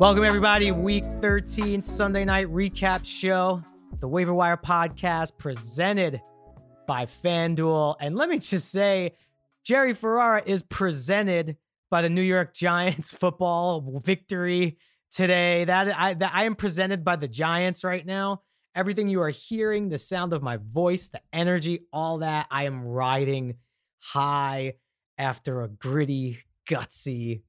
[0.00, 0.72] Welcome, everybody.
[0.72, 3.62] Week 13 Sunday night recap show,
[4.00, 6.22] the Waiver Wire podcast presented
[6.86, 7.96] by FanDuel.
[8.00, 9.12] And let me just say,
[9.64, 11.58] Jerry Ferrara is presented
[11.90, 14.78] by the New York Giants football victory
[15.12, 15.66] today.
[15.66, 18.40] That I, that I am presented by the Giants right now.
[18.74, 22.84] Everything you are hearing, the sound of my voice, the energy, all that, I am
[22.84, 23.54] riding
[24.00, 24.74] high
[25.16, 26.38] after a gritty,
[26.68, 27.42] gutsy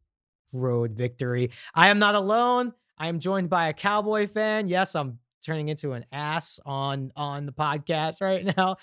[0.53, 1.51] road victory.
[1.73, 2.73] I am not alone.
[2.97, 4.67] I am joined by a Cowboy fan.
[4.67, 8.77] Yes, I'm turning into an ass on on the podcast right now.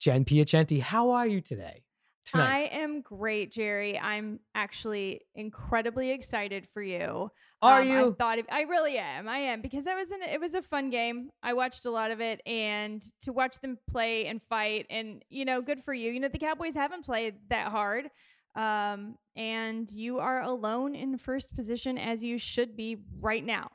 [0.00, 1.84] Jen Piacenti, how are you today?
[2.24, 2.70] Tonight?
[2.72, 3.98] I am great, Jerry.
[3.98, 7.30] I'm actually incredibly excited for you.
[7.60, 8.10] Are um, you?
[8.10, 9.28] I thought I really am.
[9.28, 11.30] I am because that was an it was a fun game.
[11.42, 15.44] I watched a lot of it, and to watch them play and fight, and you
[15.44, 16.12] know, good for you.
[16.12, 18.08] You know, the Cowboys haven't played that hard.
[18.54, 23.70] Um, and you are alone in first position as you should be right now.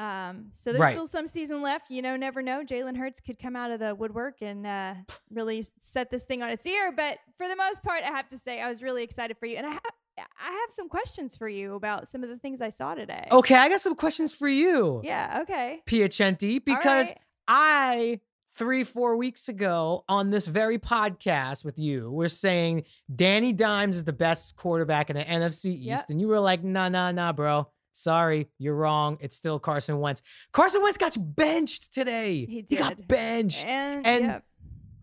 [0.00, 0.92] Um, so there's right.
[0.94, 1.90] still some season left.
[1.90, 2.64] You know, never know.
[2.64, 4.94] Jalen Hurts could come out of the woodwork and uh,
[5.30, 6.90] really set this thing on its ear.
[6.90, 9.58] But for the most part, I have to say I was really excited for you,
[9.58, 9.80] and I have
[10.18, 13.28] I have some questions for you about some of the things I saw today.
[13.30, 15.00] Okay, I got some questions for you.
[15.04, 15.40] Yeah.
[15.42, 15.82] Okay.
[15.86, 17.18] Piacenti, because right.
[17.46, 18.20] I
[18.54, 22.84] three, four weeks ago on this very podcast with you, we're saying
[23.14, 25.84] Danny Dimes is the best quarterback in the NFC East.
[25.84, 26.04] Yep.
[26.10, 27.68] And you were like, nah, nah, nah, bro.
[27.92, 29.18] Sorry, you're wrong.
[29.20, 30.22] It's still Carson Wentz.
[30.52, 32.46] Carson Wentz got benched today.
[32.46, 32.70] He did.
[32.70, 33.66] He got benched.
[33.68, 34.44] And, and yep.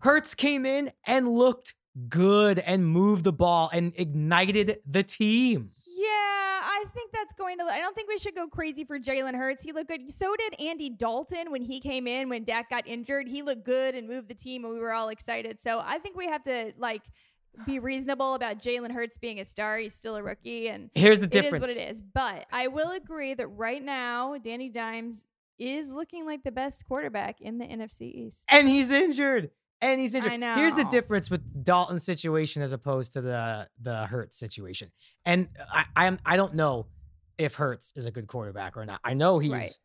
[0.00, 1.74] Hurts came in and looked
[2.08, 5.70] good and moved the ball and ignited the team.
[5.96, 7.64] Yeah, I think that's going to.
[7.64, 9.64] I don't think we should go crazy for Jalen Hurts.
[9.64, 10.10] He looked good.
[10.10, 13.26] So did Andy Dalton when he came in when Dak got injured.
[13.26, 15.60] He looked good and moved the team, and we were all excited.
[15.60, 17.02] So I think we have to like
[17.66, 19.78] be reasonable about Jalen Hurts being a star.
[19.78, 21.64] He's still a rookie, and here's the difference.
[21.64, 22.02] It is what it is.
[22.02, 25.24] But I will agree that right now, Danny Dimes
[25.58, 29.50] is looking like the best quarterback in the NFC East, and he's injured
[29.80, 30.32] and he's injured.
[30.32, 30.54] I know.
[30.54, 34.90] Here's the difference with Dalton's situation as opposed to the the Hurts situation.
[35.24, 36.86] And I I'm I don't know
[37.36, 39.00] if Hurts is a good quarterback or not.
[39.04, 39.78] I know he's right.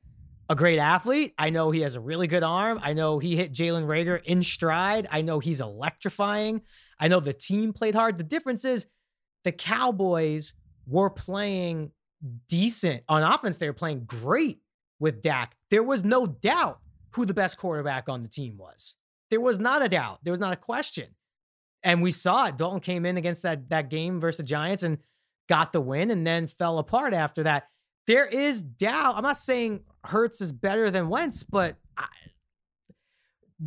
[0.49, 1.33] a great athlete.
[1.37, 2.79] I know he has a really good arm.
[2.81, 5.07] I know he hit Jalen Reagor in stride.
[5.11, 6.61] I know he's electrifying.
[6.99, 8.17] I know the team played hard.
[8.17, 8.87] The difference is
[9.43, 10.53] the Cowboys
[10.87, 11.91] were playing
[12.47, 13.57] decent on offense.
[13.57, 14.59] They were playing great
[14.99, 15.55] with Dak.
[15.69, 16.79] There was no doubt
[17.11, 18.95] who the best quarterback on the team was.
[19.29, 20.19] There was not a doubt.
[20.23, 21.09] There was not a question.
[21.83, 22.57] And we saw it.
[22.57, 24.99] Dalton came in against that that game versus the Giants and
[25.49, 27.67] got the win and then fell apart after that.
[28.07, 29.15] There is doubt.
[29.15, 32.07] I'm not saying Hurts is better than Wentz, but I,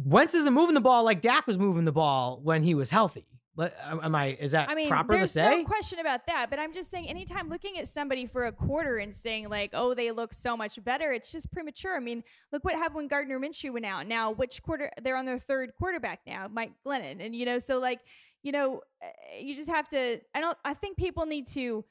[0.05, 3.27] Wentz isn't moving the ball like Dak was moving the ball when he was healthy.
[3.59, 4.37] Am I?
[4.39, 5.43] Is that I mean, proper to say?
[5.43, 6.51] There's no question about that.
[6.51, 9.95] But I'm just saying, anytime looking at somebody for a quarter and saying like, "Oh,
[9.95, 11.97] they look so much better," it's just premature.
[11.97, 14.07] I mean, look what happened when Gardner Minshew went out.
[14.07, 14.91] Now, which quarter?
[15.03, 18.01] They're on their third quarterback now, Mike Glennon, and you know, so like,
[18.43, 20.21] you know, eh, you just have to.
[20.35, 20.59] I don't.
[20.63, 21.83] I think people need to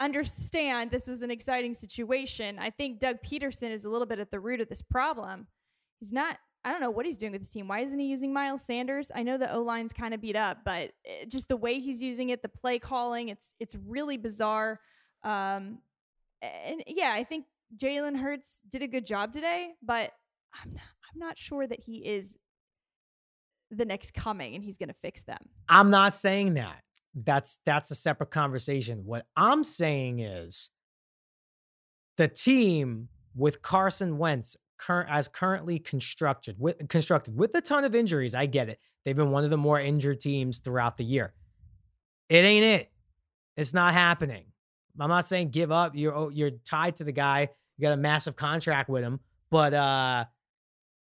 [0.00, 2.58] understand this was an exciting situation.
[2.58, 5.46] I think Doug Pederson is a little bit at the root of this problem.
[5.98, 6.36] He's not
[6.66, 7.68] I don't know what he's doing with his team.
[7.68, 9.12] Why isn't he using Miles Sanders?
[9.14, 12.02] I know the O line's kind of beat up, but eh, just the way he's
[12.02, 14.80] using it, the play calling, it's it's really bizarre.
[15.22, 15.78] Um,
[16.42, 17.44] and yeah, I think
[17.76, 20.10] Jalen Hurts did a good job today, but
[20.60, 20.82] I'm not,
[21.12, 22.36] I'm not sure that he is
[23.70, 25.38] the next coming and he's going to fix them.
[25.68, 26.82] I'm not saying that.
[27.14, 29.04] That's that's a separate conversation.
[29.04, 30.70] What I'm saying is
[32.16, 37.94] the team with Carson Wentz current as currently constructed with constructed with a ton of
[37.94, 38.34] injuries.
[38.34, 38.78] I get it.
[39.04, 41.32] They've been one of the more injured teams throughout the year.
[42.28, 42.90] It ain't it.
[43.56, 44.46] It's not happening.
[44.98, 45.92] I'm not saying give up.
[45.94, 47.48] You're oh, you're tied to the guy.
[47.76, 49.20] You got a massive contract with him,
[49.50, 50.24] but uh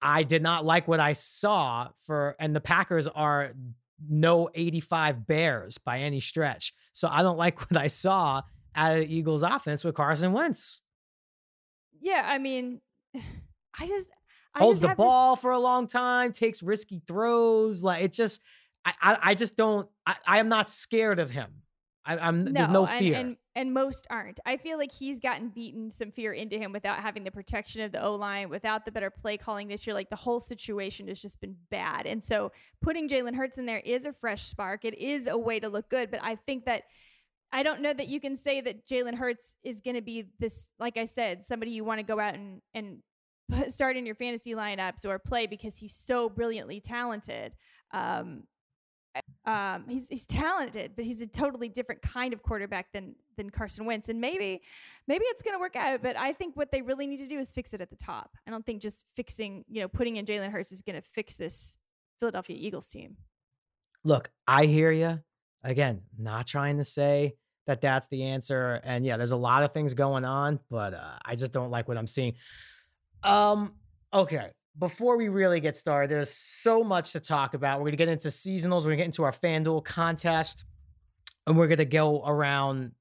[0.01, 3.53] I did not like what I saw for and the Packers are
[4.09, 6.73] no 85 Bears by any stretch.
[6.93, 8.43] So I don't like what I saw
[8.75, 10.83] out of the Eagles offense with Carson Wentz.
[12.01, 12.81] Yeah, I mean
[13.81, 14.09] I just
[14.55, 15.43] I holds just the ball this...
[15.43, 17.83] for a long time, takes risky throws.
[17.83, 18.41] Like it just,
[18.85, 19.89] I, I, I just don't.
[20.07, 21.63] I, I am not scared of him.
[22.05, 23.19] I, am no, there's no fear.
[23.19, 24.41] And, and, and most aren't.
[24.47, 27.93] I feel like he's gotten beaten some fear into him without having the protection of
[27.93, 29.93] the O line, without the better play calling this year.
[29.93, 32.07] Like the whole situation has just been bad.
[32.07, 34.87] And so putting Jalen Hurts in there is a fresh spark.
[34.87, 36.11] It is a way to look good.
[36.11, 36.85] But I think that
[37.53, 40.69] I don't know that you can say that Jalen Hurts is going to be this,
[40.79, 42.99] like I said, somebody you want to go out and, and
[43.69, 47.55] start in your fantasy lineups or play because he's so brilliantly talented.
[47.93, 48.45] Um,
[49.47, 53.85] um, he's he's talented, but he's a totally different kind of quarterback than than Carson
[53.85, 54.09] Wentz.
[54.09, 54.63] And maybe
[55.07, 56.03] maybe it's going to work out.
[56.03, 58.31] But I think what they really need to do is fix it at the top.
[58.47, 61.37] I don't think just fixing you know putting in Jalen Hurts is going to fix
[61.37, 61.79] this
[62.21, 63.17] Philadelphia Eagles team.
[64.05, 65.21] Look, I hear you.
[65.65, 67.35] Again, not trying to say
[67.67, 68.81] that that's the answer.
[68.85, 71.89] And yeah, there's a lot of things going on, but uh, I just don't like
[71.89, 72.35] what I'm seeing.
[73.23, 73.75] Um,
[74.13, 77.81] okay before we really get started, there's so much to talk about.
[77.81, 80.65] We're to get into seasonals, we're to get into our FanDuel contest,
[81.47, 82.93] and we're to go around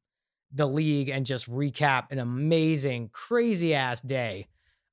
[0.51, 4.47] the league and just recap an amazing, crazy ass day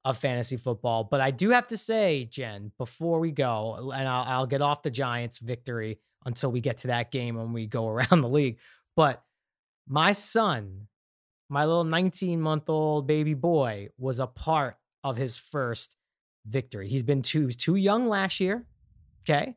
[0.04, 1.04] of fantasy football.
[1.04, 4.82] But I do have to say, Jen, before we go, and I'll, I'll get off
[4.82, 8.58] the Giants' victory until we get to that game when we go around the league.
[8.94, 9.22] But
[9.88, 10.88] my son,
[11.48, 15.96] my little 19 month old baby boy, was a part of his first
[16.46, 16.88] victory.
[16.88, 18.66] He's been too, too young last year.
[19.22, 19.54] Okay.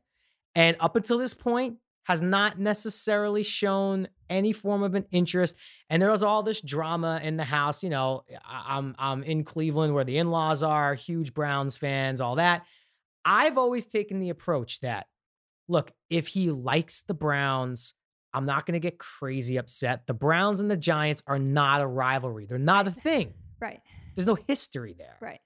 [0.53, 1.77] And up until this point,
[2.07, 5.55] has not necessarily shown any form of an interest.
[5.89, 7.83] And there was all this drama in the house.
[7.83, 12.65] You know, I'm I'm in Cleveland where the in-laws are, huge Browns fans, all that.
[13.25, 15.07] I've always taken the approach that
[15.67, 17.93] look, if he likes the Browns,
[18.33, 20.07] I'm not going to get crazy upset.
[20.07, 22.45] The Browns and the Giants are not a rivalry.
[22.45, 23.33] They're not a thing.
[23.59, 23.81] Right.
[24.17, 25.17] There's no history there.
[25.21, 25.39] Right.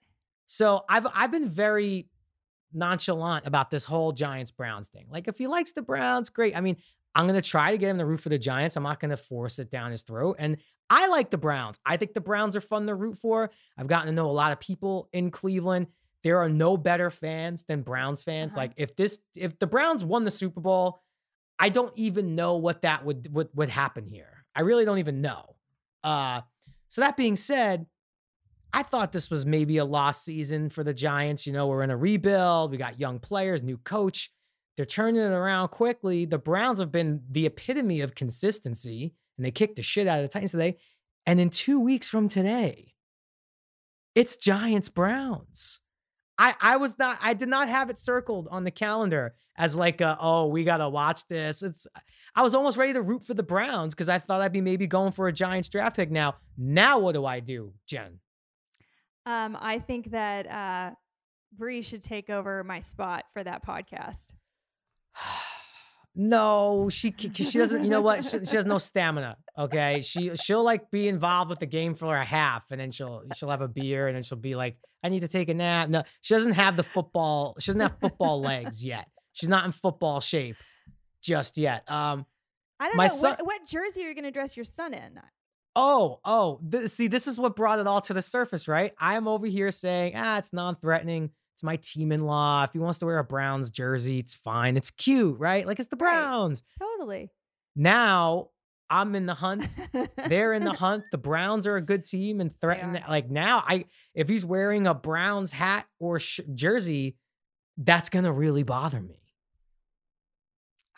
[0.47, 2.07] So I've I've been very
[2.73, 5.07] nonchalant about this whole Giants Browns thing.
[5.09, 6.55] Like if he likes the Browns, great.
[6.55, 6.77] I mean,
[7.13, 8.75] I'm gonna try to get him to root for the Giants.
[8.75, 10.37] I'm not gonna force it down his throat.
[10.39, 10.57] And
[10.89, 11.79] I like the Browns.
[11.85, 13.49] I think the Browns are fun to root for.
[13.77, 15.87] I've gotten to know a lot of people in Cleveland.
[16.23, 18.53] There are no better fans than Browns fans.
[18.53, 18.63] Uh-huh.
[18.63, 21.01] Like if this if the Browns won the Super Bowl,
[21.57, 24.45] I don't even know what that would would would happen here.
[24.55, 25.55] I really don't even know.
[26.03, 26.41] Uh
[26.89, 27.85] so that being said,
[28.73, 31.45] I thought this was maybe a lost season for the Giants.
[31.45, 32.71] You know, we're in a rebuild.
[32.71, 34.31] We got young players, new coach.
[34.77, 36.25] They're turning it around quickly.
[36.25, 40.23] The Browns have been the epitome of consistency, and they kicked the shit out of
[40.23, 40.77] the Titans today.
[41.25, 42.93] And in two weeks from today,
[44.15, 45.81] it's Giants Browns.
[46.37, 50.01] I I was not I did not have it circled on the calendar as like
[50.01, 51.61] a, oh we gotta watch this.
[51.61, 51.85] It's
[52.35, 54.87] I was almost ready to root for the Browns because I thought I'd be maybe
[54.87, 56.35] going for a Giants draft pick now.
[56.57, 58.19] Now what do I do, Jen?
[59.25, 60.95] Um, I think that uh,
[61.55, 64.33] Bree should take over my spot for that podcast.
[66.15, 67.83] no, she she doesn't.
[67.83, 68.23] You know what?
[68.23, 69.37] She, she, has no stamina.
[69.57, 73.23] Okay, she she'll like be involved with the game for a half, and then she'll
[73.35, 75.89] she'll have a beer, and then she'll be like, "I need to take a nap."
[75.89, 77.55] No, she doesn't have the football.
[77.59, 79.07] She doesn't have football legs yet.
[79.33, 80.57] She's not in football shape
[81.21, 81.89] just yet.
[81.89, 82.25] Um,
[82.79, 85.19] I don't know son, what, what jersey are you going to dress your son in.
[85.75, 88.91] Oh, oh, th- see, this is what brought it all to the surface, right?
[88.99, 91.29] I'm over here saying, ah, it's non threatening.
[91.55, 92.63] It's my team in law.
[92.63, 94.75] If he wants to wear a Browns jersey, it's fine.
[94.77, 95.65] It's cute, right?
[95.65, 96.61] Like it's the Browns.
[96.79, 96.87] Right.
[96.89, 97.29] Totally.
[97.75, 98.49] Now
[98.89, 99.65] I'm in the hunt.
[100.27, 101.05] They're in the hunt.
[101.11, 102.99] The Browns are a good team and threaten.
[103.07, 107.15] Like now, I if he's wearing a Browns hat or sh- jersey,
[107.77, 109.20] that's gonna really bother me.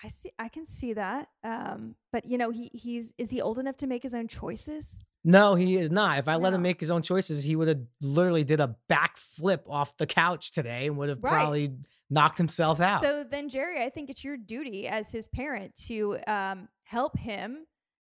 [0.03, 0.31] I see.
[0.38, 1.27] I can see that.
[1.44, 5.05] Um, but you know, he he's is he old enough to make his own choices?
[5.23, 6.19] No, he is not.
[6.19, 6.39] If I no.
[6.39, 10.05] let him make his own choices, he would have literally did a backflip off the
[10.05, 11.31] couch today and would have right.
[11.31, 11.75] probably
[12.09, 13.01] knocked himself out.
[13.01, 17.66] So then, Jerry, I think it's your duty as his parent to um, help him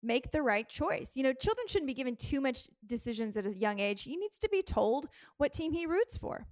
[0.04, 1.12] make the right choice.
[1.16, 4.04] You know, children shouldn't be given too much decisions at a young age.
[4.04, 5.08] He needs to be told
[5.38, 6.46] what team he roots for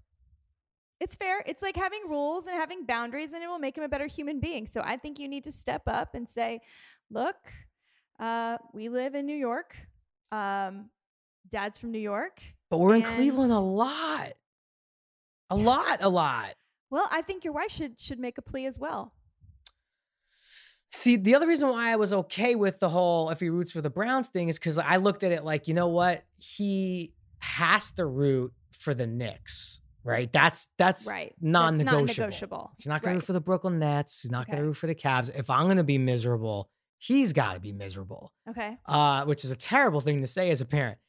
[1.00, 1.44] it's fair.
[1.46, 4.40] It's like having rules and having boundaries, and it will make him a better human
[4.40, 4.66] being.
[4.68, 6.62] So I think you need to step up and say,
[7.10, 7.36] look,
[8.20, 9.76] uh, we live in New York.
[10.32, 10.90] Um,
[11.50, 12.42] dad's from New York.
[12.70, 14.34] But we're in Cleveland a lot.
[15.50, 16.56] A lot, a lot.
[16.90, 19.14] Well, I think your wife should should make a plea as well.
[20.92, 23.82] See, the other reason why I was okay with the whole if he roots for
[23.82, 26.24] the Browns thing is because I looked at it like, you know what?
[26.38, 30.32] He has to root for the Knicks right?
[30.32, 31.34] That's that's right.
[31.42, 32.06] non-negotiable.
[32.06, 32.72] That's non-negotiable.
[32.78, 33.20] He's not going right.
[33.20, 34.22] to root for the Brooklyn Nets.
[34.22, 34.54] He's not okay.
[34.54, 35.30] going to root for the Cavs.
[35.36, 38.32] If I'm going to be miserable, he's got to be miserable.
[38.50, 38.78] Okay.
[38.86, 41.00] Uh, which is a terrible thing to say as a parent.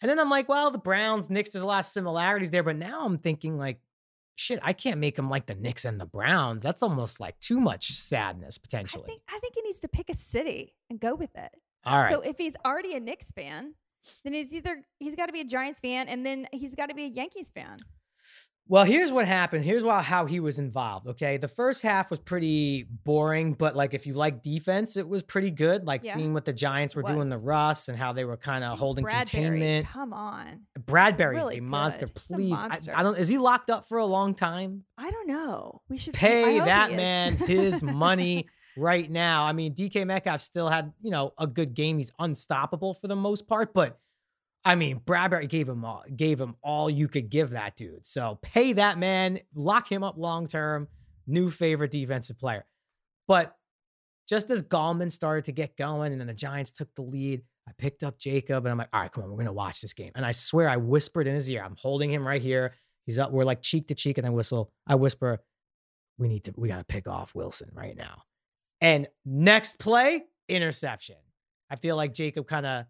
[0.00, 2.76] And then I'm like, well, the Browns, Knicks, there's a lot of similarities there, but
[2.76, 3.80] now I'm thinking like,
[4.34, 6.62] shit, I can't make him like the Knicks and the Browns.
[6.62, 9.04] That's almost like too much sadness potentially.
[9.04, 11.52] I think I think he needs to pick a city and go with it.
[11.84, 12.10] All right.
[12.10, 13.74] So if he's already a Knicks fan,
[14.24, 16.94] then he's either he's got to be a Giants fan and then he's got to
[16.94, 17.76] be a Yankees fan.
[18.68, 19.64] Well, here's what happened.
[19.64, 21.06] Here's why, how he was involved.
[21.06, 21.36] Okay.
[21.36, 25.50] The first half was pretty boring, but like if you like defense, it was pretty
[25.50, 25.84] good.
[25.84, 26.14] Like Yeah.
[26.14, 27.36] seeing what the Giants were doing the.
[27.38, 29.86] Russ and how they were kind of holding Bradberry, containment.
[29.88, 30.60] Come on.
[30.78, 32.06] Bradberry's really a monster.
[32.06, 32.18] good.
[32.18, 32.58] He's a Please.
[32.62, 32.92] I- monster.
[32.94, 34.84] I, don't is he locked up for a long time?
[34.96, 35.82] I don't know.
[35.88, 39.44] We should Pay that man his money right now.
[39.44, 41.98] I mean, DK Metcalf still had, you know, a good game.
[41.98, 43.98] He's unstoppable for the most part, but
[44.64, 48.06] I mean, Bradberry gave him all gave him all you could give that dude.
[48.06, 50.88] So pay that man, lock him up long term.
[51.26, 52.64] New favorite defensive player.
[53.28, 53.56] But
[54.28, 57.72] just as Gallman started to get going and then the Giants took the lead, I
[57.78, 60.10] picked up Jacob and I'm like, all right, come on, we're gonna watch this game.
[60.14, 61.62] And I swear I whispered in his ear.
[61.64, 62.74] I'm holding him right here.
[63.06, 64.72] He's up, we're like cheek to cheek, and I whistle.
[64.86, 65.40] I whisper,
[66.18, 68.22] we need to, we gotta pick off Wilson right now.
[68.80, 71.16] And next play, interception.
[71.70, 72.86] I feel like Jacob kind of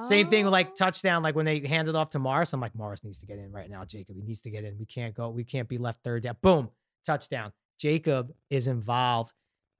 [0.00, 0.74] same thing with like Oh.
[0.76, 2.52] touchdown, like when they handed off to Morris.
[2.52, 3.84] I'm like, Morris needs to get in right now.
[3.84, 4.78] Jacob, he needs to get in.
[4.78, 5.30] We can't go.
[5.30, 6.36] We can't be left third down.
[6.42, 6.70] Boom,
[7.04, 7.52] touchdown.
[7.78, 9.32] Jacob is involved.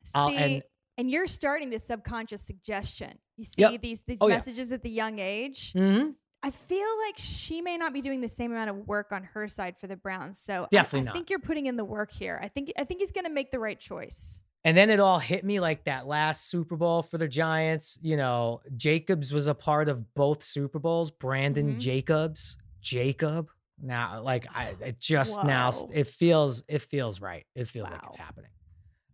[0.05, 0.63] See, and-
[0.97, 3.19] and, you're starting this subconscious suggestion.
[3.37, 3.83] You see Yep.
[3.83, 4.35] these these Oh, yeah.
[4.37, 5.73] messages at the young age.
[5.75, 6.15] Mhm.
[6.43, 9.49] I feel like she may not be doing the same amount of work on her
[9.49, 10.39] side for the Browns.
[10.41, 11.15] So I- Definitely I, not.
[11.15, 12.39] think you're putting in the work here.
[12.43, 14.43] I think I think he's going to make the right choice.
[14.65, 17.99] And then it all hit me like that last Super Bowl for the Giants.
[18.03, 21.11] You know, Jacobs was a part of both Super Bowls.
[21.11, 21.79] Brandon Mhm.
[21.79, 23.51] Jacobs, Jacob.
[23.81, 27.47] Now, like I, it just now, it feels, it feels right.
[27.55, 28.25] It feels like it's Wow.
[28.25, 28.51] happening.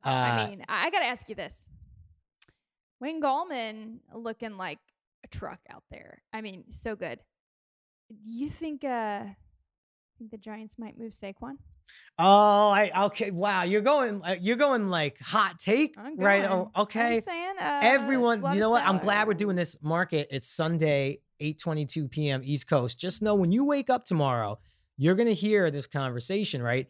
[0.02, 1.68] I Uh, mean, I, I got to ask you this:
[3.00, 4.78] Wayne Gallman looking like
[5.24, 6.22] a truck out there.
[6.32, 7.20] I mean, so good.
[8.08, 8.84] Do you think?
[8.84, 9.24] uh
[10.18, 11.58] Think the Giants might move Saquon?
[12.18, 13.32] Oh, I okay.
[13.32, 16.44] Wow, you're going, uh, you're going like hot take, I'm right?
[16.44, 17.20] Oh, okay.
[17.20, 17.54] Saying.
[17.60, 18.86] Uh, Everyone, it's a lot you know what?
[18.86, 20.28] I'm glad we're doing this market.
[20.30, 22.42] It's Sunday, 8:22 p.m.
[22.44, 22.98] East Coast.
[23.00, 24.60] Just know when you wake up tomorrow,
[24.96, 26.86] you're gonna hear this conversation, right?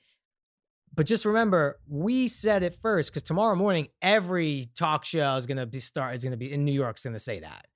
[0.94, 5.66] But just remember, we said it first because tomorrow morning, every talk show is gonna
[5.66, 7.66] be start is gonna be in New York's gonna say that.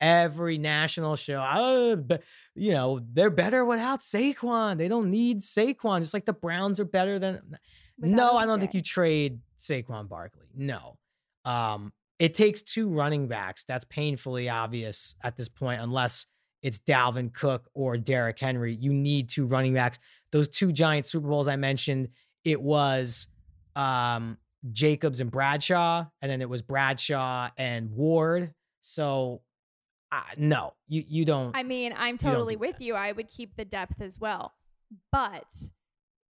[0.00, 2.22] Every national show, oh, but
[2.54, 4.76] you know, they're better without Saquon.
[4.76, 6.00] They don't need Saquon.
[6.00, 7.40] Just like the Browns are better than
[7.98, 10.46] Without no, I don't think you trade Saquon Barkley.
[10.54, 10.98] No.
[11.44, 13.64] Um, it takes two running backs.
[13.64, 16.26] That's painfully obvious at this point, unless
[16.62, 18.74] it's Dalvin Cook or Derrick Henry.
[18.74, 19.98] You need two running backs.
[20.32, 22.08] Those two giant Super Bowls I mentioned,
[22.44, 23.28] it was
[23.74, 24.36] um,
[24.72, 28.52] Jacobs and Bradshaw, and then it was Bradshaw and Ward.
[28.80, 29.42] So,
[30.12, 31.54] uh, no, you you don't.
[31.56, 32.84] I mean, I'm totally do with that.
[32.84, 32.94] you.
[32.94, 34.52] I would keep the depth as well.
[35.12, 35.52] But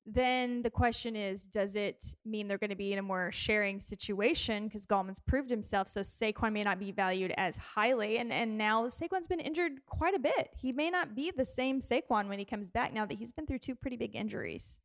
[0.09, 3.81] then the question is, does it mean they're going to be in a more sharing
[3.81, 4.65] situation?
[4.69, 8.19] Because Gallman's proved himself, so Saquon may not be valued as highly.
[8.19, 10.51] And and now Saquon's been injured quite a bit.
[10.57, 13.47] He may not be the same Saquon when he comes back now that he's been
[13.47, 14.81] through two pretty big injuries.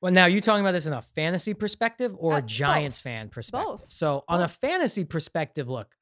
[0.00, 3.04] Well, now you're talking about this in a fantasy perspective or Uh, a Giants both.
[3.04, 3.68] fan perspective?
[3.68, 3.92] Both.
[3.92, 5.94] So, on a fantasy perspective, look,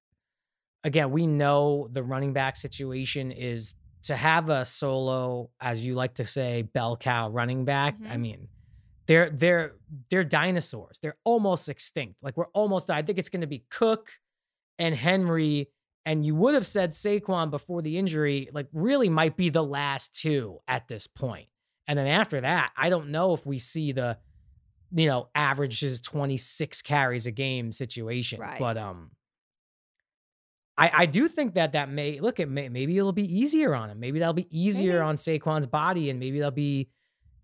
[0.85, 6.15] again, we know the running back situation is to have a solo, as you like
[6.15, 7.97] to say, bell cow running back.
[8.07, 8.21] I Mhm.
[8.21, 8.49] mean,
[9.07, 9.77] they're they're
[10.09, 10.99] they're dinosaurs.
[11.01, 12.17] They're almost extinct.
[12.23, 12.91] Like we're almost.
[12.91, 14.09] I think it's going to be Cook
[14.79, 15.69] and Henry.
[16.07, 20.15] And you would have said Saquon before the injury, like really might be the last
[20.15, 21.49] two at this point.
[21.87, 24.17] And then after that, I don't know if we see the,
[24.93, 28.41] you know, averages 26 carries a game situation.
[28.41, 28.59] Right.
[28.59, 29.11] But um
[30.81, 33.91] I, I do think that that may look at may, maybe it'll be easier on
[33.91, 34.01] him.
[34.01, 35.03] Maybe that'll be easier Maybe.
[35.03, 36.89] on Saquon's body, and maybe that'll be,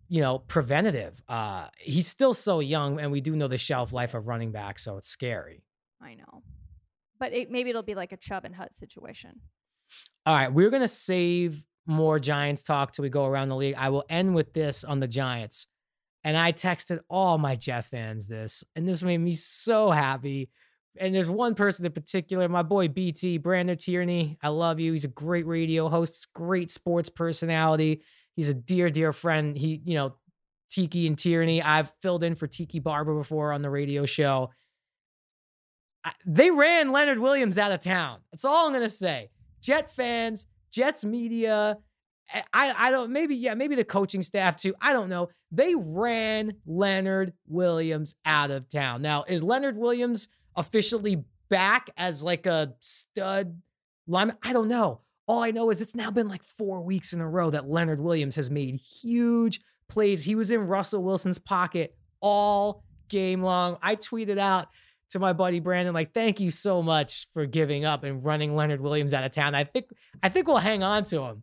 [0.08, 1.22] you know, preventative.
[1.28, 4.78] Uh, he's still so young, and we do know the shelf life of running back,
[4.78, 5.62] so it's scary.
[6.00, 6.42] I know,
[7.20, 9.40] but it, maybe it'll be like a Chubb and Hunt situation.
[10.24, 13.74] All right, we're gonna save more Giants talk till we go around the league.
[13.76, 15.66] I will end with this on the Giants.
[16.24, 20.50] And I texted all my Jet fans this, and this made me so happy.
[21.00, 24.38] And there's one person in particular, my boy BT, Brandon Tierney.
[24.42, 24.92] I love you.
[24.92, 28.02] He's a great radio host, great sports personality.
[28.34, 29.56] He's a dear, dear friend.
[29.56, 30.16] He, you know,
[30.70, 31.62] Tiki and Tierney.
[31.62, 34.50] I've filled in for Tiki Barber before on the radio show.
[36.04, 38.20] I- they ran Leonard Williams out of town.
[38.30, 39.30] That's all I'm gonna say.
[39.62, 41.78] Jet fans, Jets media,
[42.32, 44.74] I, I I don't maybe yeah maybe the coaching staff too.
[44.80, 45.28] I don't know.
[45.50, 49.02] They ran Leonard Williams out of town.
[49.02, 53.60] Now is Leonard Williams officially back as like a stud
[54.06, 54.36] lineman?
[54.42, 55.00] I don't know.
[55.28, 58.00] All I know is it's now been like four weeks in a row that Leonard
[58.00, 60.24] Williams has made huge plays.
[60.24, 63.76] He was in Russell Wilson's pocket all game long.
[63.82, 64.68] I tweeted out
[65.10, 68.80] to my buddy Brandon, like, thank you so much for giving up and running Leonard
[68.80, 69.54] Williams out of town.
[69.54, 69.86] I think
[70.22, 71.42] I think we'll hang on to him.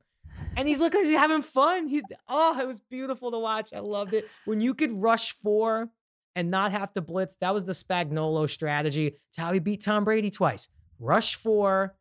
[0.57, 1.87] and he's looking, he's having fun.
[1.87, 3.71] He, oh, it was beautiful to watch.
[3.73, 4.27] I loved it.
[4.45, 5.89] When you could rush four
[6.35, 9.07] and not have to blitz, that was the Spagnuolo strategy.
[9.29, 10.67] It's how he beat Tom Brady twice.
[10.99, 11.95] Rush four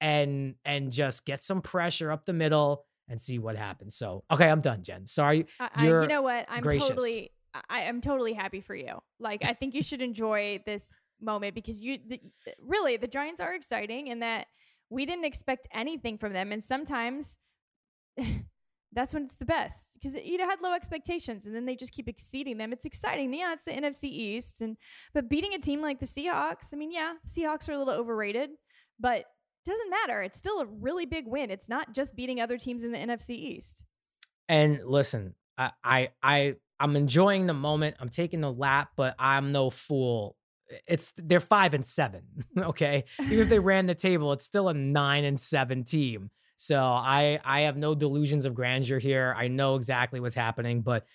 [0.00, 3.94] and and just get some pressure up the middle and see what happens.
[3.94, 5.06] So, okay, I'm done, Jen.
[5.06, 5.46] Sorry.
[5.60, 6.46] I, I, you know what?
[6.48, 6.88] I'm gracious.
[6.88, 7.32] totally
[7.68, 9.00] I am totally happy for you.
[9.20, 12.20] Like I think you should enjoy this moment because you the,
[12.60, 14.46] really the Giants are exciting in that
[14.90, 17.38] we didn't expect anything from them and sometimes
[18.94, 21.92] that's when it's the best because you know had low expectations and then they just
[21.92, 22.72] keep exceeding them.
[22.72, 23.34] It's exciting.
[23.34, 24.76] Yeah, it's the NFC East and
[25.12, 28.50] but beating a team like the Seahawks, I mean, yeah, Seahawks are a little overrated,
[28.98, 29.24] but
[29.64, 30.22] doesn't matter.
[30.22, 31.50] It's still a really big win.
[31.50, 33.84] It's not just beating other teams in the NFC East.
[34.48, 37.96] And listen, I I, I I'm enjoying the moment.
[38.00, 40.36] I'm taking the lap, but I'm no fool.
[40.86, 42.22] It's they're five and seven.
[42.58, 43.04] Okay.
[43.20, 46.30] Even if they ran the table, it's still a nine and seven team.
[46.56, 49.34] So I I have no delusions of grandeur here.
[49.36, 51.06] I know exactly what's happening, but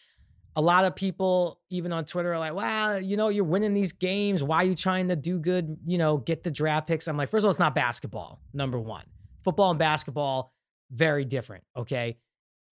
[0.55, 3.91] a lot of people, even on Twitter, are like, wow, you know, you're winning these
[3.91, 4.43] games.
[4.43, 5.77] Why are you trying to do good?
[5.85, 7.07] You know, get the draft picks.
[7.07, 9.05] I'm like, first of all, it's not basketball, number one.
[9.43, 10.53] Football and basketball,
[10.91, 11.63] very different.
[11.77, 12.17] Okay.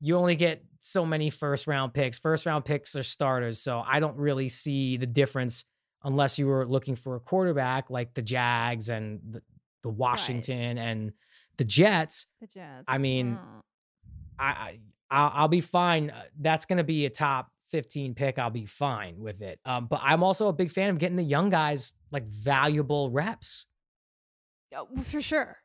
[0.00, 2.18] You only get so many first round picks.
[2.18, 3.61] First round picks are starters.
[3.61, 5.64] So I don't really see the difference
[6.02, 9.42] unless you were looking for a quarterback like the Jags and the,
[9.83, 10.83] the Washington right.
[10.83, 11.12] and
[11.56, 12.26] the Jets.
[12.40, 12.84] The Jets.
[12.88, 13.61] I mean, oh.
[14.38, 14.78] I, I
[15.11, 16.11] I'll, be fine.
[16.11, 19.58] Uh, that's going to be a top 15 pick, I'll be fine with it.
[19.64, 23.66] Um, but I'm also a big fan of getting the young guys like valuable reps.
[24.75, 25.56] Oh, for sure.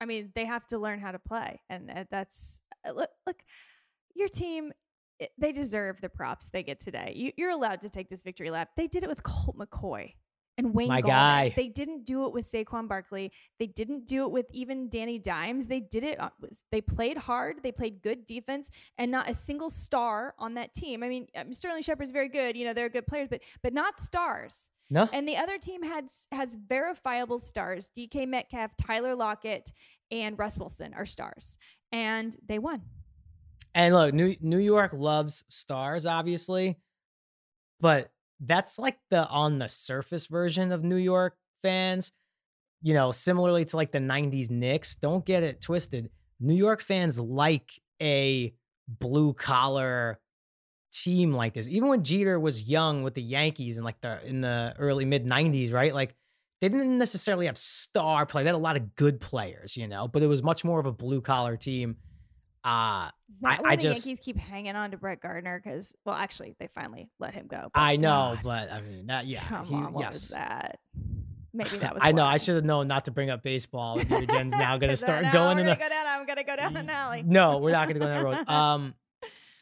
[0.00, 3.10] I mean, they have to learn how to play, and uh, that's uh, look.
[3.26, 3.42] Look,
[4.14, 4.72] your team.
[5.38, 7.12] They deserve the props they get today.
[7.14, 8.70] You, you're allowed to take this victory lap.
[8.76, 10.14] They did it with Colt McCoy
[10.58, 11.06] and Wayne My Gallman.
[11.06, 11.52] guy.
[11.56, 13.32] They didn't do it with Saquon Barkley.
[13.58, 15.66] They didn't do it with even Danny Dimes.
[15.66, 16.18] They did it.
[16.70, 17.62] They played hard.
[17.62, 21.02] They played good defense, and not a single star on that team.
[21.02, 22.56] I mean, um, Sterling Shepard's very good.
[22.56, 24.70] You know, they're good players, but but not stars.
[24.90, 25.08] No.
[25.12, 27.90] And the other team had has verifiable stars.
[27.96, 29.72] DK Metcalf, Tyler Lockett,
[30.10, 31.56] and Russ Wilson are stars,
[31.92, 32.82] and they won.
[33.74, 36.78] And look, New New York loves stars, obviously,
[37.80, 38.10] but
[38.44, 42.12] that's like the on the surface version of New York fans.
[42.82, 46.10] You know, similarly to like the 90s Knicks, don't get it twisted.
[46.40, 48.52] New York fans like a
[48.88, 50.20] blue collar
[50.92, 51.68] team like this.
[51.68, 55.24] Even when Jeter was young with the Yankees in like the in the early mid
[55.24, 55.94] 90s, right?
[55.94, 56.16] Like
[56.60, 58.42] they didn't necessarily have star play.
[58.42, 60.86] They had a lot of good players, you know, but it was much more of
[60.86, 61.96] a blue collar team.
[62.64, 65.60] Uh, Is that I, why I the just, Yankees keep hanging on to Brett Gardner?
[65.62, 67.70] Because, well, actually, they finally let him go.
[67.74, 68.40] I know, God.
[68.44, 70.12] but I mean, that yeah, come he, on, what yes.
[70.12, 70.78] was that?
[71.52, 72.02] Maybe that was.
[72.04, 72.24] I know.
[72.24, 73.98] I should have known not to bring up baseball.
[73.98, 75.58] Jen's now going to start going.
[75.58, 76.06] We're gonna go down.
[76.06, 77.22] I'm gonna go down an alley.
[77.24, 78.48] No, we're not going to go down that road.
[78.48, 78.94] Um,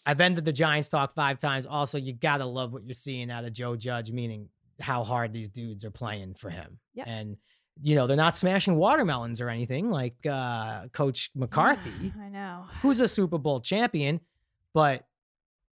[0.05, 1.67] I've ended the Giants talk five times.
[1.67, 4.49] Also, you gotta love what you're seeing out of Joe Judge, meaning
[4.81, 6.79] how hard these dudes are playing for him.
[6.95, 7.07] Yep.
[7.09, 7.37] And
[7.83, 12.13] you know, they're not smashing watermelons or anything like uh, Coach McCarthy.
[12.21, 12.65] I know.
[12.83, 14.21] Who's a Super Bowl champion,
[14.75, 15.07] but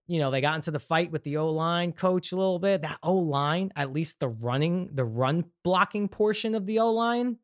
[0.07, 2.83] you know, they got into the fight with the O line coach a little bit.
[2.83, 7.37] That O line, at least the running, the run blocking portion of the O line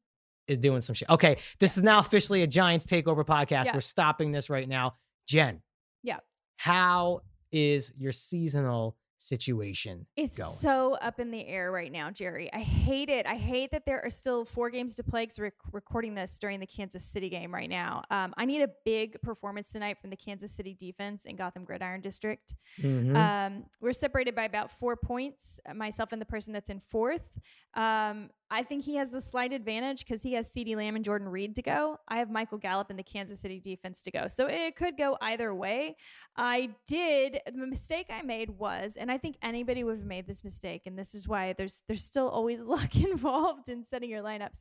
[0.49, 1.09] is doing some shit.
[1.11, 3.67] Okay, this is now officially a Giants takeover podcast.
[3.67, 3.75] Yeah.
[3.75, 4.95] We're stopping this right now.
[5.27, 5.61] Jen.
[6.03, 6.19] Yeah.
[6.57, 7.21] How
[7.53, 10.53] is your seasonal situation is going.
[10.53, 12.53] so up in the air right now, Jerry.
[12.53, 13.27] I hate it.
[13.27, 16.61] I hate that there are still four games to play because we're recording this during
[16.61, 18.03] the Kansas City game right now.
[18.11, 22.01] Um, I need a big performance tonight from the Kansas City defense in Gotham Gridiron
[22.01, 22.55] District.
[22.81, 23.17] Mm-hmm.
[23.17, 27.39] Um, we're separated by about four points, uh, myself and the person that's in fourth.
[27.75, 31.29] Um, I think he has the slight advantage because he has CeeDee Lamb and Jordan
[31.29, 31.99] Reed to go.
[32.09, 34.29] I have Michael Gallup and the Kansas City defense to go.
[34.29, 35.97] So it could go either way.
[36.37, 40.45] I did the mistake I made was, and I think anybody would have made this
[40.45, 44.61] mistake, and this is why there's there's still always luck involved in setting your lineups.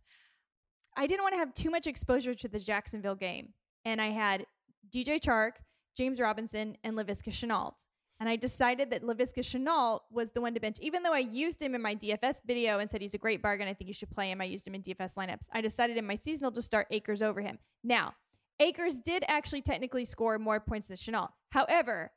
[0.95, 3.53] I didn't want to have too much exposure to the Jacksonville game.
[3.85, 4.45] And I had
[4.89, 5.53] DJ Chark,
[5.97, 7.85] James Robinson, and Laviska Shenault.
[8.23, 10.77] And I decided that Laviska Shenault was the one to bench.
[10.79, 13.67] Even though I used him in my DFS video and said he's a great bargain,
[13.67, 14.39] I think you should play him.
[14.39, 15.47] I used him in DFS lineups.
[15.51, 17.59] I decided in my seasonal to start Akers over him.
[17.83, 18.13] Now,
[18.61, 21.31] Akers did actually technically score more points than Shenault.
[21.49, 22.13] However,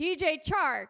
[0.00, 0.86] DJ Chark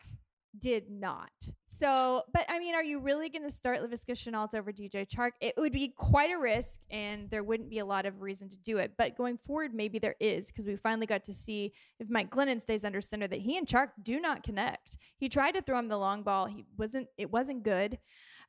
[0.60, 1.30] did not.
[1.66, 5.32] So, but I mean, are you really going to start Laviska Shenault over DJ Chark?
[5.40, 8.56] It would be quite a risk, and there wouldn't be a lot of reason to
[8.56, 8.92] do it.
[8.96, 12.60] But going forward, maybe there is because we finally got to see if Mike Glennon
[12.60, 14.98] stays under center that he and Chark do not connect.
[15.18, 16.46] He tried to throw him the long ball.
[16.46, 17.08] He wasn't.
[17.18, 17.98] It wasn't good.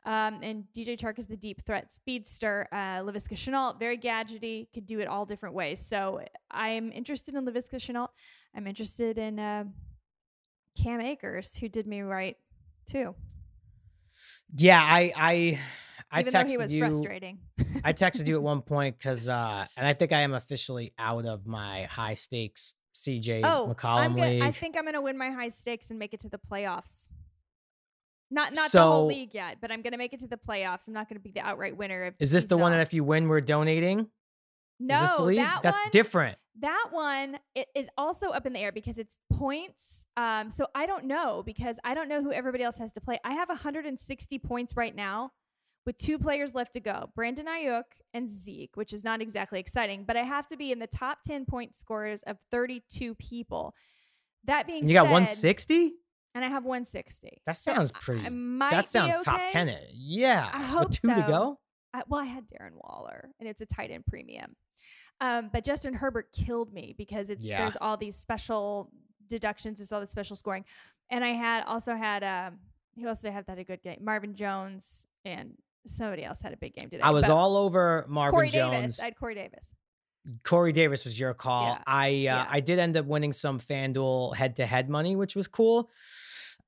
[0.05, 2.67] Um, and DJ Chark is the deep threat speedster.
[2.71, 5.85] Uh, Laviska Shenault, very gadgety, could do it all different ways.
[5.85, 8.07] So I'm interested in Laviska Shenault.
[8.55, 9.65] I'm interested in uh,
[10.81, 12.37] Cam Akers, who did me right
[12.87, 13.15] too.
[14.55, 15.59] Yeah, I I
[16.11, 16.79] I Even texted though he was you.
[16.81, 17.39] frustrating.
[17.83, 21.25] I texted you at one point because, uh, and I think I am officially out
[21.25, 24.41] of my high stakes CJ oh, McCollum league.
[24.41, 27.09] I think I'm gonna win my high stakes and make it to the playoffs.
[28.31, 30.87] Not not the whole league yet, but I'm gonna make it to the playoffs.
[30.87, 32.15] I'm not gonna be the outright winner of.
[32.19, 34.07] Is this the one that if you win, we're donating?
[34.79, 35.37] No, is this the league?
[35.39, 35.89] that That's one.
[35.91, 36.37] different.
[36.61, 40.05] That one it is also up in the air because it's points.
[40.17, 43.17] Um, so I don't know because I don't know who everybody else has to play.
[43.23, 45.31] I have 160 points right now
[45.85, 50.03] with two players left to go Brandon Aiyuk and Zeke, which is not exactly exciting,
[50.05, 53.73] but I have to be in the top 10 point scorers of 32 people.
[54.45, 55.93] That being And you got 160?
[56.35, 57.41] and I have 160.
[57.45, 58.21] That sounds I- pretty.
[58.69, 59.75] That sounds be top 10.
[59.93, 60.49] Yeah.
[60.51, 61.27] I hope With two to so.
[61.27, 61.59] go?
[61.93, 64.55] I, well, I had Darren Waller, and it's a tight end premium.
[65.21, 67.61] Um, but Justin Herbert killed me because it's Yeah.
[67.61, 68.91] there's all these special
[69.27, 70.65] deductions, it's all the special scoring,
[71.09, 72.59] and I had also had um,
[72.95, 73.99] who else did I have that had a good game?
[74.01, 75.53] Marvin Jones and
[75.85, 77.01] somebody else had a big game today.
[77.01, 78.73] I was but all over Marvin Corey Jones.
[78.75, 78.99] Davis.
[78.99, 79.71] I had Corey Davis.
[80.43, 81.73] Corey Davis was your call.
[81.73, 81.83] Yeah.
[81.87, 82.45] I uh, Yeah.
[82.49, 85.89] I did end up winning some FanDuel head to head money, which was cool.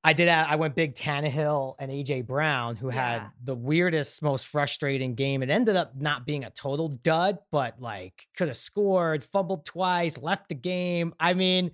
[0.04, 0.30] I did.
[0.30, 5.44] I went big Tannehill and AJ Brown, who had the weirdest, most frustrating game.
[5.44, 10.18] It ended up not being a total dud, but like could have scored, fumbled twice,
[10.18, 11.14] left the game.
[11.20, 11.72] I mean,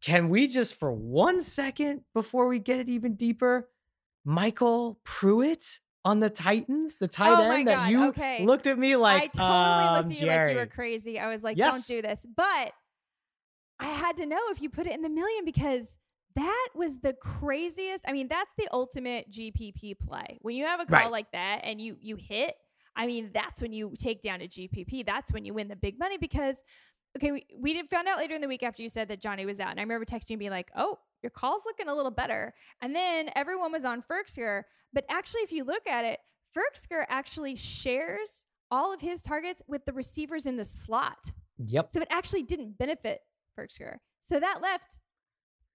[0.00, 3.68] can we just for one second before we get it even deeper,
[4.26, 8.44] MyCole Pruitt on the Titans, the tight Oh end that you okay.
[8.44, 11.18] looked at me like I totally um, looked at you like you were crazy.
[11.18, 11.88] I was like, Yes.
[11.88, 12.24] don't do this.
[12.36, 12.72] But
[13.80, 15.98] I had to know if you put it in the million because
[16.36, 18.04] that was the craziest.
[18.06, 20.38] I mean, that's the ultimate GPP play.
[20.42, 21.10] When you have a call Right.
[21.10, 22.54] like that and you you hit,
[22.96, 25.04] I mean, that's when you take down a GPP.
[25.06, 26.62] That's when you win the big money because
[27.16, 29.44] okay, we, we did found out later in the week after you said that Jonnu
[29.44, 29.70] was out.
[29.70, 32.54] And I remember texting you and being like, oh, your call's looking a little better.
[32.80, 34.62] And then everyone was on Firkser.
[34.94, 36.20] But actually, if you look at it,
[36.56, 41.32] Firkser actually shares all of his targets with the receivers in the slot.
[41.58, 41.90] Yep.
[41.90, 43.20] So it actually didn't benefit
[43.58, 43.96] Firkser.
[44.20, 44.98] So that left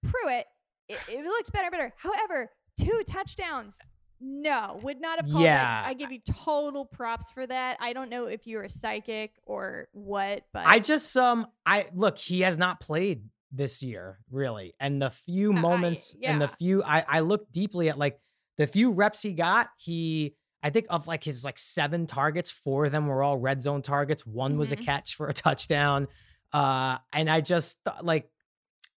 [0.02, 0.46] Pruitt.
[0.88, 1.92] It, it looked better, better.
[1.98, 3.78] However, two touchdowns.
[4.20, 5.58] No, would not have called Yeah.
[5.58, 5.86] that.
[5.86, 7.76] I give you total props for that.
[7.80, 12.18] I don't know if you're a psychic or what, but I just um I look,
[12.18, 14.74] he has not played this year, really.
[14.80, 18.18] And the few I- moments and the few I I looked deeply at like
[18.56, 20.34] the few reps he got, he
[20.64, 23.82] I think of like his like seven targets, four of them were all red zone
[23.82, 24.26] targets.
[24.26, 24.84] One was a Mhm.
[24.84, 26.08] catch for a touchdown.
[26.52, 28.28] Uh and I just thought like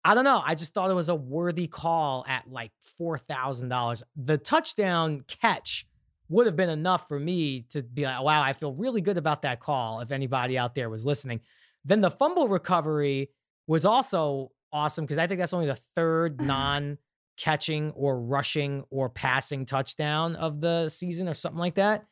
[0.05, 0.41] I don't know.
[0.45, 4.03] I just thought it was a worthy call at like four thousand dollars.
[4.17, 5.87] The touchdown catch
[6.29, 9.43] would have been enough for me to be like, wow, I feel really good about
[9.43, 10.01] that call.
[10.01, 11.41] If anybody out there was listening,
[11.85, 13.31] then the fumble recovery
[13.67, 16.99] was also awesome because I think that's only the third non
[17.37, 22.05] catching or rushing or passing touchdown of the season or something like that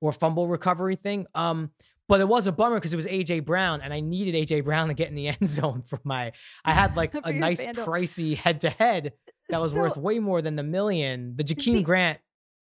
[0.00, 1.26] or fumble recovery thing.
[1.34, 1.70] Um,
[2.08, 4.88] but it was a bummer because it was AJ Brown, and I needed AJ Brown
[4.88, 6.32] to get in the end zone for my.
[6.64, 9.12] I had like a nice pricey head to head
[9.50, 11.34] that was So- worth way more than the million.
[11.36, 12.18] The Jakeem Grant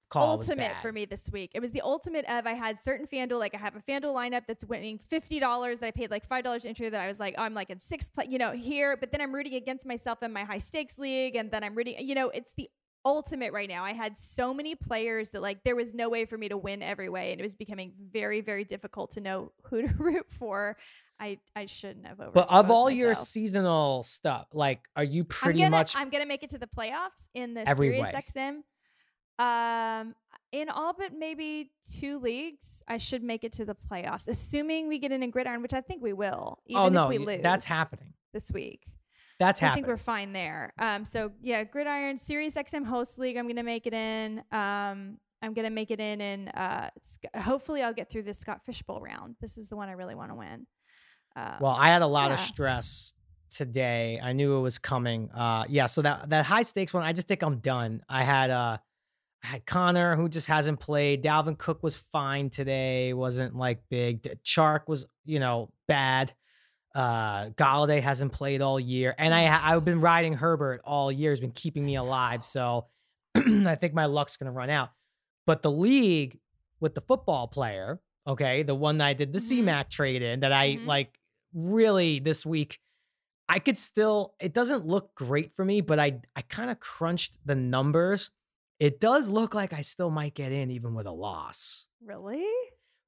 [0.08, 1.50] call was ultimate for me this week.
[1.54, 4.42] It was the ultimate of I had certain FanDuel, like I have a FanDuel lineup
[4.46, 7.18] that's winning fifty dollars that I paid like five dollars to enter that I was
[7.18, 9.84] like, oh, I'm like in sixth place, you know, here, but then I'm rooting against
[9.86, 12.68] myself in my high stakes league, and then I'm rooting, you know, it's the
[13.06, 13.84] ultimate right now.
[13.84, 16.82] I had so many players that like there was no way for me to win
[16.82, 20.76] every way, and it was becoming very, very difficult to know who to root for.
[21.18, 22.32] I I shouldn't have over.
[22.32, 26.26] But of all your seasonal stuff, like, are you pretty I'm gonna, much I'm gonna
[26.26, 28.24] make it to the playoffs in the Every Sirius way.
[28.28, 28.62] XM.
[29.38, 30.14] Um,
[30.52, 34.98] in all but maybe two leagues, I should make it to the playoffs, assuming we
[34.98, 36.58] get in a gridiron, which I think we will.
[36.66, 38.12] Even oh no, if we lose that's happening.
[38.32, 38.82] this week.
[39.38, 40.72] That's I think we're fine there.
[40.78, 43.36] Um, so yeah, gridiron, Sirius XM host league.
[43.36, 44.38] I'm gonna make it in.
[44.50, 46.88] Um, I'm gonna make it in, and uh,
[47.38, 49.36] hopefully I'll get through this Scott Fishbowl round.
[49.40, 50.66] This is the one I really want to win.
[51.36, 53.12] Uh, Well, I had a lot of stress
[53.50, 54.18] today.
[54.22, 55.30] I knew it was coming.
[55.30, 58.02] Uh yeah, so that that high stakes one, I just think I'm done.
[58.08, 58.78] I had uh
[59.44, 61.22] I had Connor who just hasn't played.
[61.22, 64.22] Dalvin Cook was fine today, wasn't like big.
[64.44, 66.32] Chark was, you know, bad.
[66.96, 69.14] Uh Golladay hasn't played all year.
[69.18, 72.42] And I I've been riding Herbert all year, has been keeping me alive.
[72.44, 72.86] So
[73.36, 74.90] I think my luck's gonna run out.
[75.46, 76.38] But the league
[76.80, 79.64] with the football player, okay, the one that I did the Mhm.
[79.64, 80.86] CMAC trade in that I Mhm.
[80.86, 81.18] like
[81.52, 82.80] really this week,
[83.48, 87.36] I could still, it doesn't look great for me, but I I kind of crunched
[87.44, 88.30] the numbers
[88.78, 91.88] it does look like I still might get in even with a loss.
[92.02, 92.44] Really?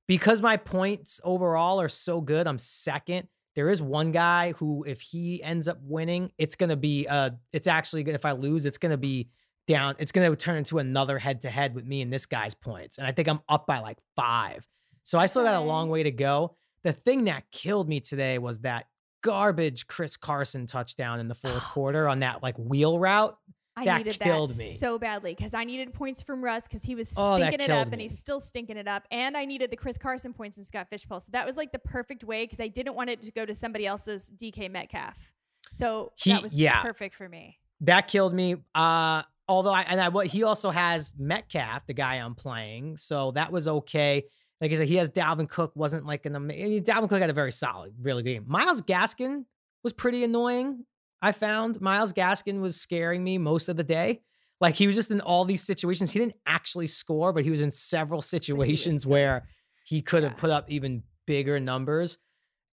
[0.06, 3.28] Because my points overall are so good, I'm second.
[3.58, 7.66] There is one guy who, if he ends up winning, it's gonna be uh it's
[7.66, 9.30] actually if I lose, it's gonna be
[9.66, 12.98] down, it's gonna turn into another head to head with me and this guy's points.
[12.98, 14.64] And I think I'm up by like five.
[15.02, 16.54] So I still got a long way to go.
[16.84, 18.86] The thing that killed me today was that
[19.24, 23.36] garbage Chris Carson touchdown in the fourth quarter on that like wheel route.
[23.78, 24.72] I that needed killed that me.
[24.74, 27.84] so badly because I needed points from Russ because he was Oh, stinking it up
[27.84, 29.04] killed and he's still stinking it up.
[29.10, 31.20] And I needed the Chris Carson points and Scott Fishbowl.
[31.20, 33.54] So that was like the perfect way because I didn't want it to go to
[33.54, 35.32] somebody else's DK Metcalf.
[35.70, 36.82] So He- that was yeah.
[36.82, 37.58] perfect for me.
[37.82, 38.56] That killed me.
[38.74, 42.96] Uh although I and I what he also has Metcalf, the guy I'm playing.
[42.96, 44.24] So that was okay.
[44.60, 47.34] Like I said, he has Dalvin Cook, wasn't like an amazing Dalvin Cook had a
[47.34, 48.44] very solid, really good game.
[48.48, 49.44] Myles Gaskin
[49.84, 50.84] was pretty annoying.
[51.20, 54.22] I found Myles Gaskin was scaring me most of the day.
[54.60, 56.10] Like he was just in all these situations.
[56.12, 59.10] He didn't actually score, but he was in several situations good.
[59.10, 59.48] where
[59.84, 60.38] he could have Yeah.
[60.40, 62.18] put up even bigger numbers.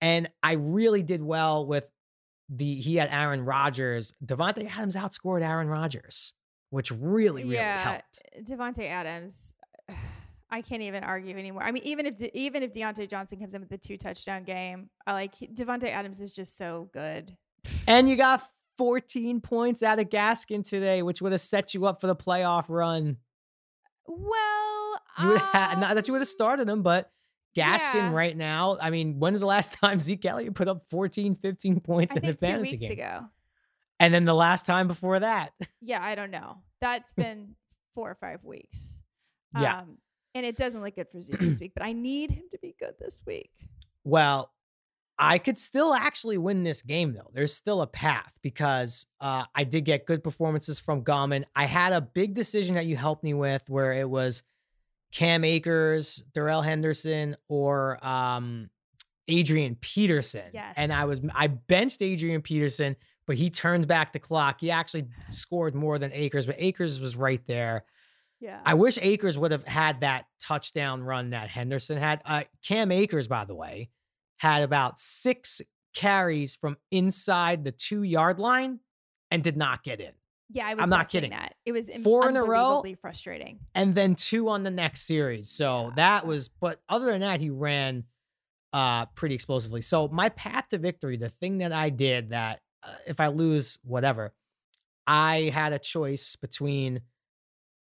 [0.00, 1.86] And I really did well with
[2.48, 4.14] the he had Aaron Rodgers.
[4.24, 6.34] Davante Adams outscored Aaron Rodgers,
[6.70, 8.20] which really, really yeah, helped.
[8.34, 9.54] Eh, Davante Adams.
[10.50, 11.62] I can't even argue anymore.
[11.62, 14.88] I mean, even if even if Diontae Johnson comes in with the two touchdown game,
[15.06, 17.36] I like Davante Adams is just so good.
[17.86, 22.00] And you got 14 points out of Gaskin today, which would have set you up
[22.00, 23.16] for the playoff run.
[24.06, 27.10] Well, You would have not that you would have um, started him, but
[27.56, 28.12] Gaskin yeah.
[28.12, 28.78] right now.
[28.80, 32.24] I mean, when's the last time Zeke Elliott put up 14, 15 points I in
[32.30, 32.92] a fantasy weeks game?
[32.92, 33.26] ago.
[34.00, 35.52] And then the last time before that.
[35.80, 36.58] Yeah, I don't know.
[36.80, 37.56] That's been
[37.94, 39.02] four or five weeks.
[39.58, 39.78] Yeah.
[39.78, 39.98] Um,
[40.34, 42.76] and it doesn't look good for Zeke this week, but I need him to be
[42.78, 43.50] good this week.
[44.04, 44.52] Well,
[45.18, 47.30] I could still actually win this game though.
[47.32, 51.44] There's still a path because uh, I did get good performances from Gallman.
[51.56, 54.42] I had a big decision that you helped me with where it was
[55.12, 58.70] Cam Akers, Darrell Henderson, or um,
[59.26, 60.50] Adrian Peterson.
[60.52, 60.74] Yes.
[60.76, 64.60] And I was I benched Adrian Peterson, but he turned back the clock.
[64.60, 67.84] He actually scored more than Akers, but Akers was right there.
[68.40, 68.60] Yeah.
[68.64, 72.22] I wish Akers would have had that touchdown run that Henderson had.
[72.24, 73.90] Uh, Cam Akers, by the way,
[74.38, 75.60] had about six
[75.94, 78.80] carries from inside the two yard line
[79.30, 80.12] and did not get in.
[80.50, 81.30] yeah, I was not kidding.
[81.30, 81.54] that.
[81.66, 82.82] It was im- Four in a row?
[83.02, 83.60] frustrating.
[83.74, 85.48] And then two on the next series.
[85.50, 85.90] So Yeah.
[85.96, 88.04] that was, but other than that, he ran
[88.72, 89.80] uh pretty explosively.
[89.80, 93.78] So my path to victory, the thing that I did that uh, if I lose,
[93.82, 94.34] whatever,
[95.06, 97.00] I had a choice between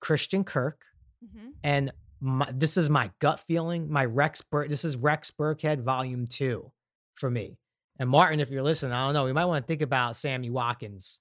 [0.00, 0.84] Christian Kirk
[1.32, 1.92] hmm and
[2.24, 3.90] my, this is my gut feeling.
[3.90, 6.72] My Rex Bur- this is Rex Burkhead Volume Two
[7.14, 7.58] for me.
[7.98, 10.48] And Martin, if you're listening, I don't know, we might want to think about Sammy
[10.48, 11.20] Watkins.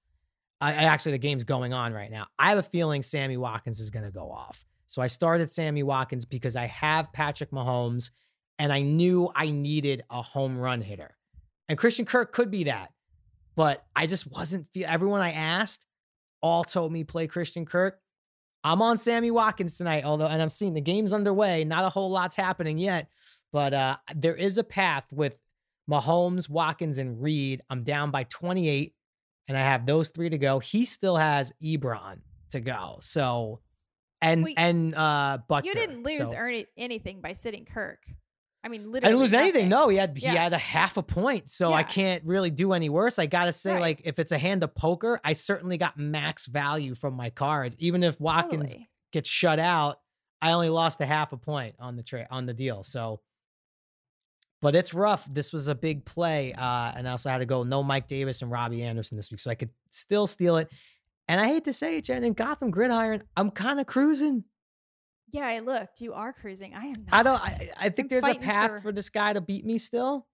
[0.61, 2.27] I, actually the game's going on right now.
[2.39, 4.63] I have a feeling Sammy Watkins is going to go off.
[4.85, 8.11] So I started Sammy Watkins because I have Patrick Mahomes,
[8.57, 11.17] and I knew I needed a home run hitter,
[11.67, 12.91] and Christian Kirk could be that,
[13.55, 14.87] but I just wasn't feel.
[14.87, 15.85] Everyone I asked
[16.41, 17.99] all told me play Christian Kirk.
[18.63, 21.65] I'm on Sammy Watkins tonight, although, and I'm seeing the game's underway.
[21.65, 23.09] Not a whole lot's happening yet,
[23.51, 25.37] but uh, there is a path with
[25.89, 27.61] Mahomes, Watkins, and Reed.
[27.69, 28.93] I'm down by 28,
[29.47, 30.59] and I have those three to go.
[30.59, 32.19] He still has Ebron
[32.51, 32.99] to go.
[33.01, 33.59] So,
[34.21, 35.65] and Wait, and uh, Butker.
[35.65, 36.35] You didn't lose so.
[36.35, 38.05] earn anything by sitting Kirk.
[38.63, 38.99] I mean, I literally.
[39.11, 39.67] didn't lose anything.
[39.69, 42.87] No, he had he had a half a point, so I can't really do any
[42.89, 43.19] worse.
[43.19, 43.81] I gotta say, Right.
[43.81, 47.75] like, if it's a hand of poker, I certainly got max value from my cards.
[47.79, 48.89] Even if Watkins Totally.
[49.11, 49.99] gets shut out,
[50.41, 52.83] I only lost a half a point on the trade on the deal.
[52.83, 53.19] So,
[54.61, 55.27] but it's rough.
[55.29, 58.41] This was a big play, uh, and I also had to go no Mike Davis
[58.41, 60.69] and Robbie Anderson this week, so I could still steal it.
[61.27, 64.45] And I hate to say it, Jen, in Gotham Gridiron, I'm kind of cruising.
[65.33, 65.99] Yeah, I looked.
[65.99, 66.75] You are cruising.
[66.75, 67.11] I am not.
[67.11, 67.41] I don't.
[67.41, 68.91] I, I think I'm there's a path for- for...
[68.91, 70.27] this guy to beat me still.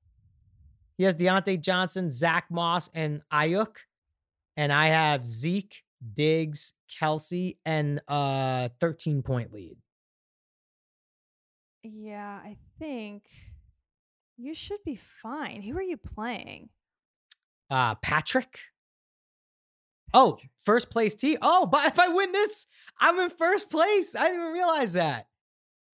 [0.97, 3.77] He has Diontae Johnson, Zach Moss, and Aiyuk,
[4.57, 5.83] and I have Zeke,
[6.13, 9.77] Diggs, Kelce, and a 13 point lead.
[11.83, 13.23] Yeah, I think
[14.37, 15.61] you should be fine.
[15.61, 16.67] Who are you playing?
[17.69, 18.59] Uh, Patrick.
[20.13, 21.37] Oh, first place T.
[21.41, 22.67] Oh, but if I win this,
[22.99, 24.15] I'm in first place.
[24.15, 25.27] I didn't even realize that.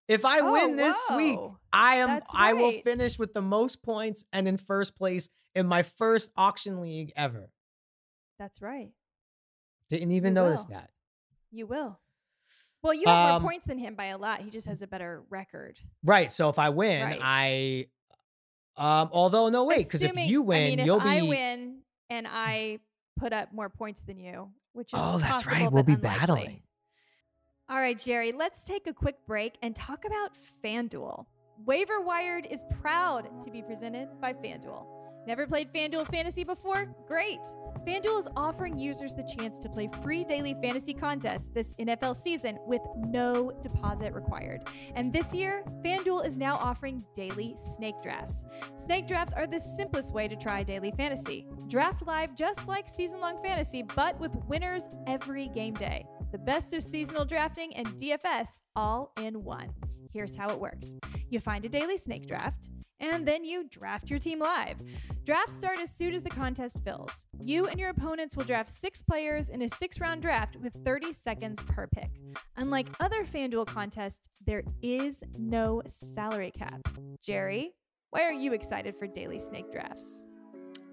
[0.08, 1.38] If I Oh, win this week.
[1.72, 5.66] I am That's I will finish with the most points and in first place in
[5.66, 7.50] my first auction league ever.
[8.38, 8.90] That's right.
[9.90, 10.74] Didn't even You notice will.
[10.76, 10.90] that.
[11.50, 12.00] You will.
[12.82, 14.40] Well, you have Um, more points than him by a lot.
[14.40, 15.78] He just has a better record.
[16.04, 16.30] Right.
[16.30, 17.20] So if I win, Right.
[17.20, 17.86] I
[18.76, 22.26] um although no wait, because if you win, I mean, you'll be I win and
[22.30, 22.78] I
[23.16, 25.70] put up more points than you, which is Oh, that's right.
[25.70, 26.18] We'll be unlikely.
[26.18, 26.62] battling.
[27.68, 30.32] All right, Jerry, let's take a quick break and talk about
[30.64, 31.26] FanDuel.
[31.64, 34.86] Waiver Wired is proud to be presented by FanDuel.
[35.26, 36.86] Never played FanDuel Fantasy before?
[37.08, 37.40] Great!
[37.84, 42.58] FanDuel is offering users the chance to play free daily fantasy contests this NFL season
[42.64, 44.62] with no deposit required.
[44.94, 48.44] And this year, FanDuel is now offering daily snake drafts.
[48.76, 51.46] Snake drafts are the simplest way to try daily fantasy.
[51.68, 56.06] Draft live just like season long fantasy, but with winners every game day.
[56.36, 59.70] The best of seasonal drafting and DFS all in one.
[60.12, 60.94] Here's how it works
[61.30, 62.68] you find a daily snake draft,
[63.00, 64.76] and then you draft your team live.
[65.24, 67.24] Drafts start as soon as the contest fills.
[67.40, 71.14] You and your opponents will draft six players in a six round draft with 30
[71.14, 72.10] seconds per pick.
[72.58, 76.86] Unlike other FanDuel contests, there is no salary cap.
[77.22, 77.72] Jerry,
[78.10, 80.26] why are you excited for daily snake drafts?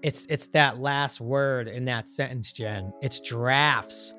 [0.00, 2.94] It's it's that last word in that sentence, Jen.
[3.02, 4.14] It's drafts.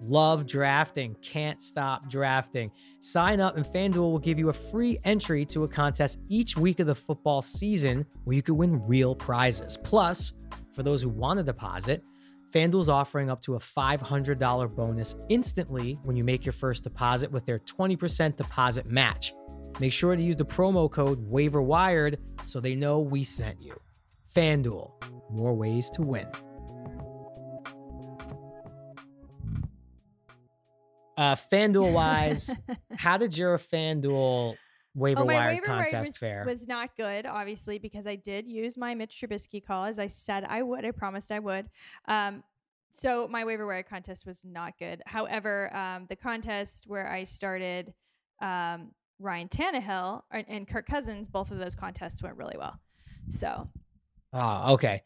[0.00, 1.16] Love drafting.
[1.22, 2.70] Can't stop drafting.
[3.00, 6.80] Sign up and FanDuel will give you a free entry to a contest each week
[6.80, 9.76] of the football season where you could win real prizes.
[9.82, 10.32] Plus,
[10.72, 12.02] for those who want to deposit,
[12.52, 17.44] FanDuel's offering up to a $500 bonus instantly when you make your first deposit with
[17.44, 19.34] their 20% deposit match.
[19.80, 23.78] Make sure to use the promo code WaiverWired so they know we sent you.
[24.34, 24.92] FanDuel,
[25.30, 26.26] more ways to win.
[31.18, 32.54] Uh, FanDuel wise,
[32.96, 34.54] how did your FanDuel
[34.94, 36.44] waiver oh, my wire waiver contest wire was, fare?
[36.46, 40.44] was not good, obviously, because I did use my Mitch Trubisky call as I said
[40.48, 40.84] I would.
[40.84, 41.66] I promised I would.
[42.06, 42.44] Um,
[42.90, 45.02] so my waiver wire contest was not good.
[45.06, 47.92] However, um, the contest where I started
[48.40, 52.78] um, Ryan Tannehill and, Kirk Cousins, both of those contests went really well.
[53.28, 53.68] So,
[54.32, 55.02] oh, okay.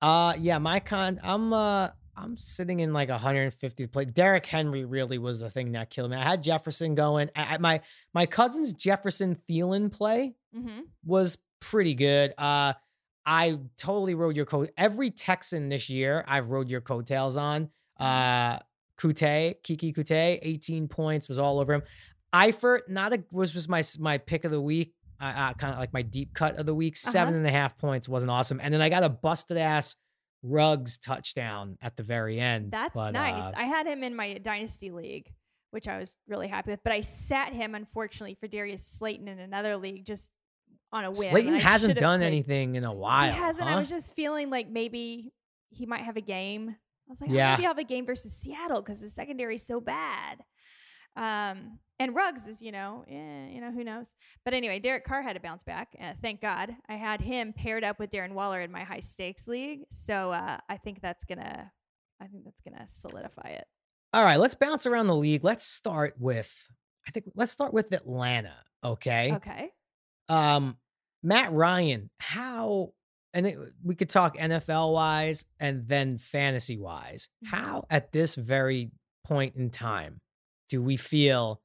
[0.00, 1.88] Uh, yeah, my con, I'm uh,
[2.22, 4.04] I'm sitting in like 150 play.
[4.04, 6.16] Derrick Henry really was the thing that killed me.
[6.16, 7.30] I had Jefferson going.
[7.34, 7.80] I, my
[8.14, 10.80] my cousin's Jefferson Thielen play mm-hmm.
[11.04, 12.34] was pretty good.
[12.36, 12.74] Uh,
[13.24, 14.70] I totally rode your coat.
[14.76, 17.70] Every Texan this year, I've rode your coattails on.
[17.98, 18.58] Uh,
[18.98, 21.82] Kute, Keke Coutee, 18 points was all over him.
[22.34, 24.94] Eifert, not a was was my my pick of the week.
[25.20, 26.94] Uh, uh kind of like my deep cut of the week.
[26.94, 27.10] Uh-huh.
[27.10, 28.60] Seven and a half points wasn't awesome.
[28.62, 29.96] And then I got a busted ass
[30.42, 32.70] Ruggs touchdown at the very end.
[32.72, 33.44] That's but, nice.
[33.44, 35.30] uh, I had him in my dynasty league,
[35.70, 36.80] which I was really happy with.
[36.82, 40.30] But I sat him, unfortunately, for Darius Slayton in another league, just
[40.92, 41.30] on a whim.
[41.30, 43.32] Slayton hasn't done played- anything in a while.
[43.32, 43.66] He hasn't.
[43.68, 45.32] I was just feeling like maybe
[45.70, 46.70] he might have a game.
[46.70, 47.48] I was like, Yeah.
[47.48, 50.38] oh, maybe I'll have a game versus Seattle because the secondary is so bad.
[51.16, 54.14] Um, and Ruggs is, you know, eh, you know, who knows?
[54.44, 55.94] But anyway, Derek Carr had to bounce back.
[56.00, 56.74] Uh, thank God.
[56.88, 59.82] I had him paired up with Darren Waller in my high stakes league.
[59.90, 61.70] So uh, I think that's gonna,
[62.20, 63.66] I think that's gonna solidify it.
[64.12, 65.44] All right, let's bounce around the league.
[65.44, 66.66] Let's start with
[67.06, 69.34] I think let's start with Atlanta, okay?
[69.34, 69.70] Okay.
[70.28, 70.76] Um
[71.22, 72.92] Matt Ryan, how
[73.32, 77.28] and it, we could talk NFL wise and then fantasy wise.
[77.44, 77.48] Mhm.
[77.48, 78.90] How at this very
[79.24, 80.20] point in time
[80.68, 81.60] do we feel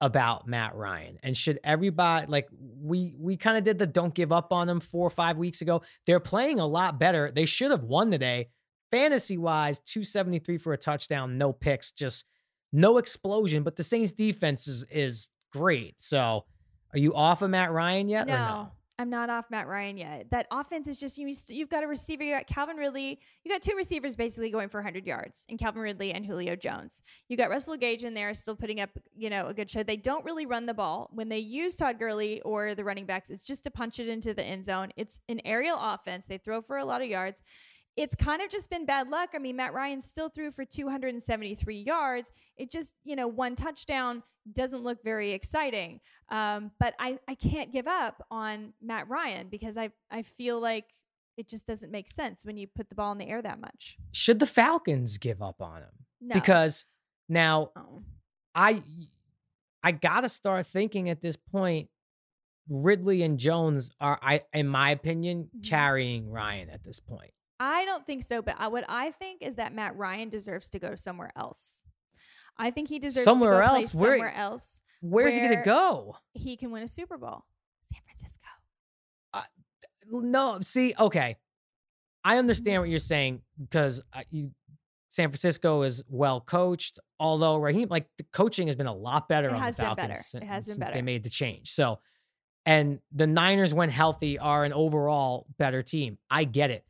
[0.00, 1.18] about Matt Ryan?
[1.22, 4.80] And should everybody like we we kind of did the don't give up on them
[4.80, 5.82] 4 or 5 weeks ago.
[6.06, 7.30] They're playing a lot better.
[7.34, 8.48] They should have won today.
[8.90, 12.24] Fantasy wise, 273 for a touchdown, no picks, just
[12.72, 16.00] no explosion, but the Saints defense is is great.
[16.00, 16.44] So,
[16.92, 18.34] are you off of Matt Ryan yet no?
[18.34, 20.30] No, I'm not off Matt Ryan yet.
[20.30, 21.30] That offense is just you.
[21.48, 22.22] You've got a receiver.
[22.22, 23.20] You got Calvin Ridley.
[23.44, 27.02] You got two receivers basically going for 100 yards, and Calvin Ridley and Julio Jones.
[27.28, 29.82] You got Russell Gage in there, still putting up you know a good show.
[29.82, 33.28] They don't really run the ball when they use Todd Gurley or the running backs.
[33.28, 34.90] It's just to punch it into the end zone.
[34.96, 36.24] It's an aerial offense.
[36.24, 37.42] They throw for a lot of yards.
[37.96, 39.30] It's kind of just been bad luck.
[39.34, 42.30] I mean, Matt Ryan still threw for 273 yards.
[42.56, 46.00] It just, you know, one touchdown doesn't look very exciting.
[46.28, 50.84] Um, but I, I can't give up on Matt Ryan because I, I feel like
[51.38, 53.96] it just doesn't make sense when you put the ball in the air that much.
[54.12, 55.90] Should the Falcons give up on him?
[56.20, 56.34] No.
[56.34, 56.84] Because
[57.28, 58.02] now No.
[58.54, 58.82] I
[59.82, 61.88] I got to start thinking at this point
[62.68, 65.68] Ridley and Jones are I in my opinion Mhm.
[65.68, 67.32] carrying Ryan at this point.
[67.58, 70.78] I don't think so, but I, what I think is that Matt Ryan deserves to
[70.78, 71.84] go somewhere else.
[72.58, 73.94] I think he deserves Somewhere to go else?
[73.94, 74.82] Where- somewhere else.
[75.02, 76.16] Where's he going to go?
[76.32, 77.44] He can win a Super Bowl.
[77.82, 78.46] San Francisco.
[80.10, 81.36] No, see, okay.
[82.24, 82.38] I Mm-hmm.
[82.40, 84.50] understand what you're saying because uh, you
[85.08, 89.48] San Francisco is well coached, although Raheem, like the coaching has been a lot better
[89.50, 90.14] on the Falcons better.
[90.20, 91.70] sin- It has been since they made the change.
[91.70, 92.00] So,
[92.66, 96.18] and the Niners, when healthy, are an overall better team.
[96.30, 96.84] I get it.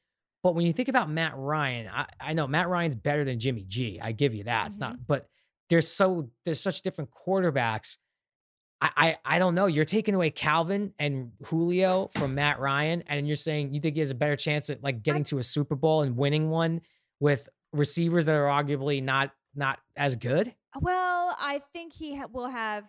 [0.46, 3.64] But when you think about Matt Ryan, I, I know Matt Ryan's better than Jimmy
[3.66, 3.98] G.
[4.00, 4.68] I give you that.
[4.68, 4.90] It's Mm-hmm.
[4.92, 5.28] not, but
[5.70, 7.96] there's so there's such different quarterbacks.
[8.80, 9.66] I, I I don't know.
[9.66, 14.00] You're taking away Calvin and Julio from Matt Ryan, and you're saying you think he
[14.00, 16.80] has a better chance at like getting to a Super Bowl and winning one
[17.18, 20.54] with receivers that are arguably not not as good.
[20.80, 22.84] Well, I think he ha- will have.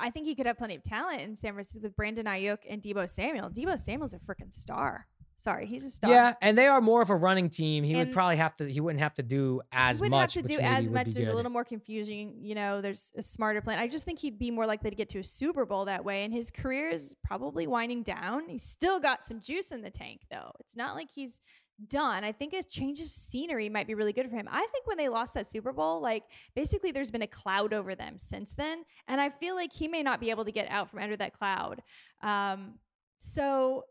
[0.00, 2.80] I think he could have plenty of talent in San Francisco with Brandon Aiyuk and
[2.80, 3.50] Deebo Samuel.
[3.50, 5.06] Deebo Samuel's a freaking star.
[5.40, 6.10] Sorry, he's a star.
[6.10, 7.82] Yeah, and they are more of a running team.
[7.82, 8.70] He and would probably have to.
[8.70, 10.34] He wouldn't have to do as he much.
[10.34, 11.14] Have to do as much.
[11.14, 11.32] There's good.
[11.32, 12.34] a little more confusing.
[12.42, 13.78] You know, there's a smarter plan.
[13.78, 16.24] I just think he'd be more likely to get to a Super Bowl that way.
[16.24, 18.50] And his career is probably winding down.
[18.50, 20.52] He's still got some juice in the tank, though.
[20.60, 21.40] It's not like he's
[21.88, 22.22] done.
[22.22, 24.46] I think a change of scenery might be really good for him.
[24.46, 26.24] I think when they lost that Super Bowl, like
[26.54, 30.02] basically there's been a cloud over them since then, and I feel like he may
[30.02, 31.80] not be able to get out from under that cloud.
[32.22, 32.74] Um,
[33.16, 33.84] so.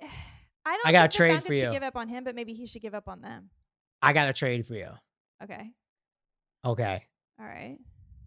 [0.00, 0.06] I,
[0.66, 0.86] I don't.
[0.86, 1.60] I got a trade for you.
[1.60, 3.50] Should give up on him, but maybe he should give up on them.
[4.02, 4.90] I got a trade for you.
[5.42, 5.70] Okay.
[6.64, 7.04] Okay.
[7.38, 7.78] All right.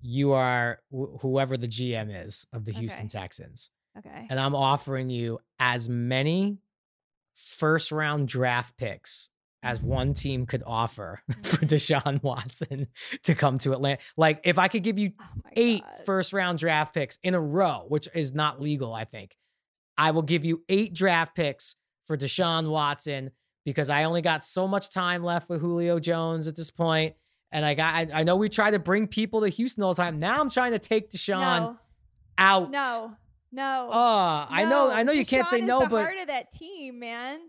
[0.01, 3.07] You are wh- whoever the GM is of the Houston okay.
[3.09, 3.71] Texans.
[3.97, 4.27] Okay.
[4.29, 6.59] And I'm offering you as many
[7.35, 9.29] first round draft picks
[9.61, 9.87] as mm-hmm.
[9.89, 11.65] one team could offer for mm-hmm.
[11.65, 12.87] Deshaun Watson
[13.23, 13.99] to come to Atlanta.
[14.15, 16.05] Like if I could give you oh eight God.
[16.05, 19.35] first round draft picks in a row, which is not legal, I think,
[19.97, 21.75] I will give you eight draft picks
[22.09, 23.29] for Deshaun Watson
[23.65, 27.13] because I only got so much time left with Julio Jones at this point.
[27.51, 30.01] And I got, I, I know we try to bring people to Houston all the
[30.01, 30.17] time.
[30.17, 31.77] Now I'm trying to take Deshaun no.
[32.39, 32.71] out.
[32.71, 33.11] No,
[33.51, 33.89] no.
[33.91, 34.47] Oh, no.
[34.49, 37.41] I know, I know you can't say no, the but heart of that team, man.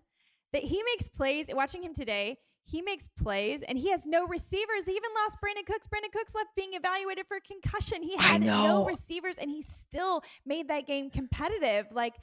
[0.52, 1.48] That he makes plays.
[1.50, 4.84] Watching him today, he makes plays and he has no receivers.
[4.84, 5.86] He even lost Brandin Cooks.
[5.86, 8.02] Brandin Cooks left being evaluated for concussion.
[8.02, 11.86] He had no receivers and he still made that game competitive.
[11.90, 12.16] Like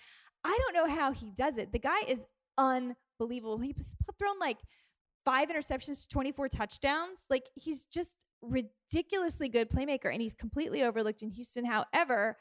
[0.48, 1.74] I don't know how he does it.
[1.74, 2.26] The guy is
[2.58, 3.60] unbelievable.
[3.60, 4.58] He's thrown like
[5.26, 7.26] five interceptions, 24 touchdowns.
[7.30, 11.66] Like he's just ridiculously good playmaker and he's completely overlooked in Houston.
[11.66, 12.38] However,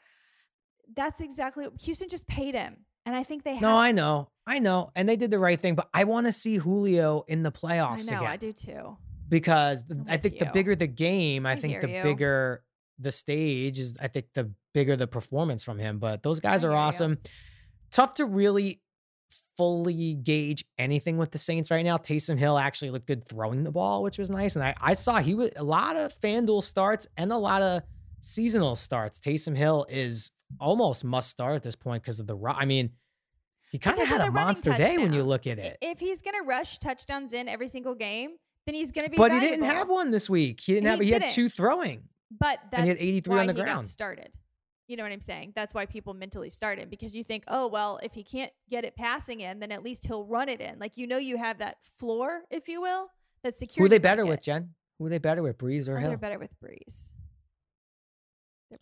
[0.95, 2.77] that's exactly what Houston just paid him.
[3.05, 3.61] And I think they have.
[3.61, 4.29] No, I know.
[4.45, 4.91] I know.
[4.95, 8.09] And they did the right thing, but I want to see Julio in the playoffs
[8.09, 8.31] I know, again.
[8.31, 8.97] I do too.
[9.27, 10.39] Because I think you.
[10.39, 12.03] the bigger the game, I, I think the you.
[12.03, 12.63] bigger
[12.99, 15.99] the stage is I think the bigger the performance from him.
[15.99, 17.11] But those guys I are awesome.
[17.11, 17.29] You
[17.91, 18.81] tough to really
[19.57, 21.97] fully gauge anything with the Saints right now.
[21.97, 24.55] Taysom Hill actually looked good throwing the ball, which was nice.
[24.55, 27.83] And I, I saw he was a lot of FanDuel starts and a lot of
[28.21, 29.19] seasonal starts.
[29.19, 32.91] Taysom Hill is almost must start at this point because of the I mean,
[33.71, 35.77] he kind of had a monster day when you look at it.
[35.81, 38.31] If he's gonna rush touchdowns in every single game,
[38.65, 39.17] then he's gonna be.
[39.17, 39.45] But valuable.
[39.45, 40.61] he didn't have one this week.
[40.61, 41.21] He didn't he have.
[41.21, 42.03] He had two throwing.
[42.31, 43.85] But that's and he had 83 on the ground.
[43.85, 44.35] started.
[44.87, 45.51] You know what I'm saying?
[45.53, 48.85] That's why people mentally start it because you think, oh, well, if he can't get
[48.85, 50.79] it passing in, then at least he'll run it in.
[50.79, 53.07] Like, you know, you have that floor, if you will,
[53.43, 53.83] that's secure.
[53.83, 54.73] Who are they better with, Jen?
[54.97, 56.09] Who are they better with, Brees or oh, Hill?
[56.09, 57.11] They're better with Brees.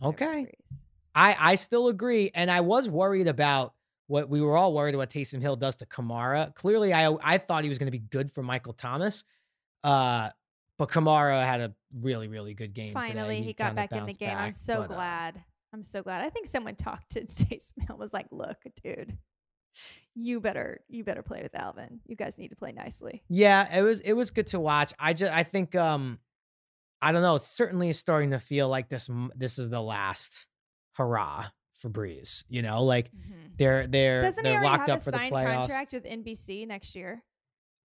[0.02, 0.40] Okay.
[0.42, 0.80] With Brees.
[1.14, 2.30] I, I still agree.
[2.34, 3.74] And I was worried about
[4.06, 6.54] what we were all worried about Taysom Hill does to Kamara.
[6.54, 9.24] Clearly, I I thought he was going to be good for Michael Thomas.
[9.82, 10.30] Uh,
[10.78, 12.92] but Kamara had a really, really good game.
[12.92, 14.28] Finally, he, he got back in the game.
[14.28, 15.36] Back, I'm so but, glad.
[15.36, 15.40] Uh,
[15.76, 16.22] I'm so glad.
[16.22, 19.18] I think someone talked to Taysom Hill was like, "Look, dude,
[20.14, 22.00] you better you better play with Alvin.
[22.06, 24.94] You guys need to play nicely." Yeah, it was it was good to watch.
[24.98, 26.18] I just I think um
[27.02, 27.34] I don't know.
[27.34, 30.46] It's certainly starting to feel like this this is the last
[30.94, 32.44] hurrah for Brees.
[32.48, 33.48] You know, like mm-hmm.
[33.58, 35.56] they're they're Doesn't they're locked have up a for the signed playoffs.
[35.56, 37.22] contract with NBC next year?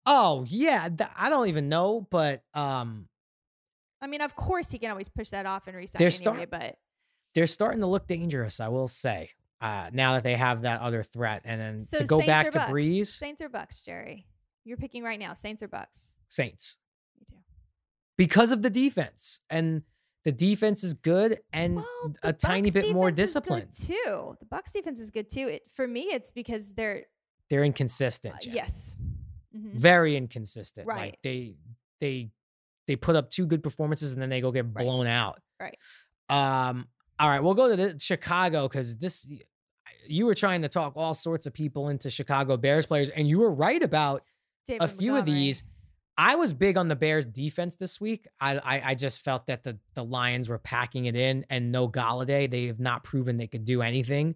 [0.06, 3.06] Oh yeah, th- I don't even know, but um,
[4.00, 6.10] I mean, of course he can always push that off and resign anyway.
[6.10, 6.76] start- but
[7.34, 8.60] they're starting to look dangerous.
[8.60, 9.30] I will say.
[9.60, 12.50] Uh, now that they have that other threat, and then so to go Saints back
[12.50, 12.72] to Bucks?
[12.72, 14.26] Brees, Saints or Bucks, Jerry?
[14.64, 16.16] You're picking right now, Saints or Bucks?
[16.28, 16.78] Saints,
[17.16, 17.36] Me too.
[18.16, 19.82] because of the defense, and
[20.24, 21.86] the defense is good and Well,
[22.24, 23.72] a tiny Bucks bit more disciplined.
[23.72, 24.36] too.
[24.40, 25.46] The Bucks defense is good too.
[25.48, 27.04] It, for me, it's because they're
[27.48, 28.34] They're inconsistent.
[28.34, 28.96] uh, yes,
[29.56, 29.74] Mhm.
[29.74, 30.88] very inconsistent.
[30.88, 31.00] Right.
[31.12, 31.54] Like they
[32.00, 32.30] they
[32.88, 34.84] they put up two good performances and then they go get Right.
[34.84, 35.40] blown out.
[35.60, 35.78] Right.
[36.28, 36.88] Um.
[37.18, 39.28] All right, we'll go to the, Chicago because this
[40.06, 43.38] you were trying to talk all sorts of people into Chicago Bears players, and you
[43.38, 44.24] were right about
[44.66, 45.64] David a few of these.
[46.18, 48.26] I was big on the Bears defense this week.
[48.40, 51.88] I, I I just felt that the the Lions were packing it in, and no
[51.88, 52.50] Golladay.
[52.50, 54.34] They have not proven they could do anything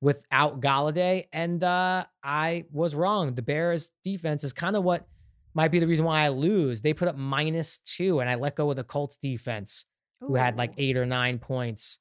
[0.00, 3.34] without Golladay, and uh, I was wrong.
[3.34, 5.06] The Bears defense is kind of what
[5.54, 6.82] might be the reason why I lose.
[6.82, 9.84] They put up minus two, and I let go of the Colts defense,
[10.20, 11.98] who had like eight or nine points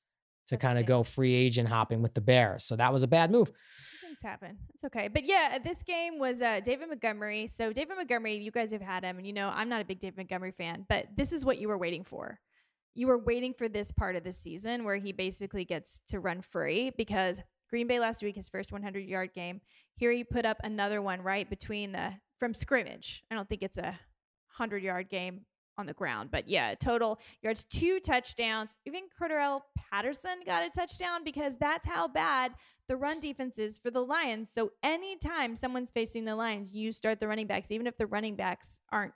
[0.48, 2.64] to kind of go free agent hopping with the Bears.
[2.64, 3.52] So that was a bad move.
[4.02, 4.58] Things happen.
[4.74, 5.08] It's okay.
[5.10, 7.48] But yeah, this game was uh, David Montgomery.
[7.48, 10.00] So David Montgomery, you guys have had him, and you know I'm not a big
[10.00, 12.40] David Montgomery fan, but this is what you were waiting for.
[12.96, 16.42] you were waiting for this part of the season where he basically gets to run
[16.42, 17.40] free because
[17.70, 19.62] Green Bay last week, his first 100 yard game.
[19.98, 23.24] Here he put up another one right between the from scrimmage.
[23.30, 24.00] I don't think it's a
[24.58, 25.42] 100 yard game
[25.78, 28.78] on the ground, but yeah, total yards, two touchdowns.
[28.86, 29.62] Even Cordarrelle
[29.92, 32.54] Patterson got a touchdown because that's how bad
[32.88, 34.50] the run defense is for the Lions.
[34.50, 38.36] So anytime someone's facing the Lions, you start the running backs, even if the running
[38.36, 39.14] backs aren't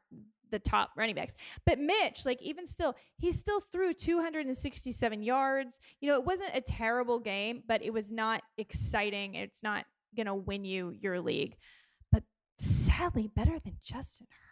[0.52, 1.34] the top running backs.
[1.66, 5.80] But Mitch, like even still, he still threw 267 yards.
[6.00, 9.36] You know, it wasn't a terrible game, but it was not exciting.
[9.36, 9.86] It's not
[10.16, 11.56] going to win you your league.
[12.12, 12.24] But
[12.58, 14.51] sadly, better than Justin Herbert,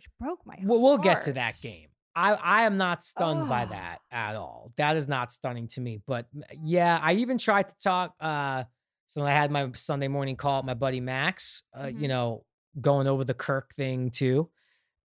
[0.00, 1.88] which broke my Well, we'll get to that game.
[2.16, 3.68] I, I am not stunned by Oh.
[3.70, 4.72] that at all.
[4.76, 6.00] That is not stunning to me.
[6.06, 6.26] But
[6.62, 8.14] yeah, I even tried to talk.
[8.18, 8.64] Uh,
[9.06, 12.00] so I had my Sunday morning call with my buddy Max, uh, Mhm.
[12.02, 12.44] you know,
[12.80, 14.50] going over the Kirk thing too.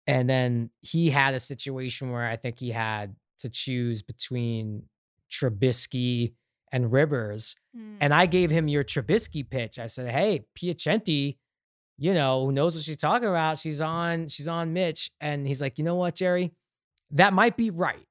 [0.06, 4.88] And then he had a situation where I think he had to choose between
[5.30, 6.34] Trubisky
[6.72, 7.54] and Rivers.
[7.76, 7.96] Mm.
[8.00, 9.78] And I gave him your Trubisky pitch.
[9.78, 11.38] I said, "Hey, Piacenti,
[11.98, 13.58] you know, who knows what she's talking about?
[13.58, 16.52] She's on, she's on Mitch." And he's like, "You know what, Jerry?
[17.12, 18.06] That might be right,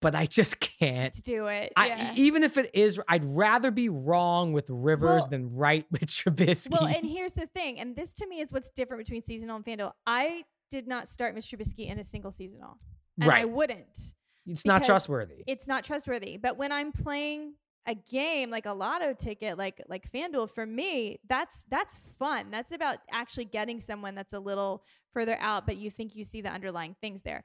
[0.00, 1.14] but I just can't.
[1.24, 1.72] do it.
[1.76, 2.12] I, yeah.
[2.14, 6.06] e- even if it is, I'd rather be wrong with Rivers Well- than right with
[6.06, 6.70] Trubisky.
[6.70, 9.64] Well, and here's the thing, and this to me is what's different between seasonal and
[9.64, 9.92] FanDuel.
[10.06, 12.76] I did not start Mitch Trubisky in a single seasonal,
[13.20, 13.98] and I wouldn't.
[14.46, 15.44] It's not trustworthy.
[15.46, 16.38] It's not trustworthy.
[16.38, 17.54] But when I'm playing
[17.88, 22.50] a game like a lotto ticket, like like FanDuel, for me, that's that's fun.
[22.50, 24.84] That's about actually getting someone that's a little
[25.14, 27.42] further out, but you think you see the underlying things there.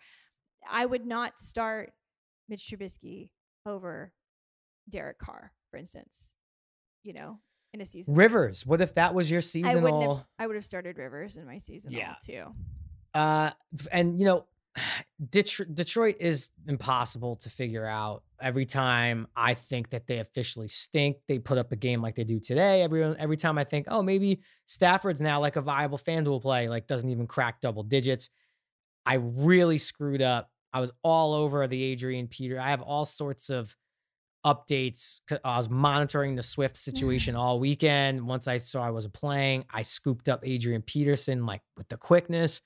[0.70, 1.94] I would not start
[2.50, 3.30] Mitch Trubisky
[3.66, 4.12] over
[4.89, 6.34] Derek Carr, for instance.
[7.04, 7.39] You know,
[7.74, 8.14] in a season.
[8.16, 8.66] Rivers.
[8.66, 10.14] What if that was your I wouldn't have.
[10.14, 10.20] seasonal?
[10.39, 12.16] I would have started Rivers in my seasonal Yeah.
[12.24, 12.46] too.
[13.14, 13.52] Uh,
[13.91, 14.46] and you know,
[15.30, 18.24] Detroit is impossible to figure out.
[18.44, 22.26] Every time I think that they officially stink, they put up a game like they
[22.26, 22.82] do today.
[22.84, 26.86] Every every time I think, oh, maybe Stafford's now like a viable FanDuel play, like
[26.86, 28.30] doesn't even crack double digits.
[29.06, 30.50] I really screwed up.
[30.74, 32.60] I was all over the Adrian Peter.
[32.60, 33.76] I have all sorts of
[34.46, 35.22] updates.
[35.44, 38.26] I was monitoring the Swift situation all weekend.
[38.28, 42.62] Once I saw I wasn't playing, I scooped up Adrian Peterson like with the quickness.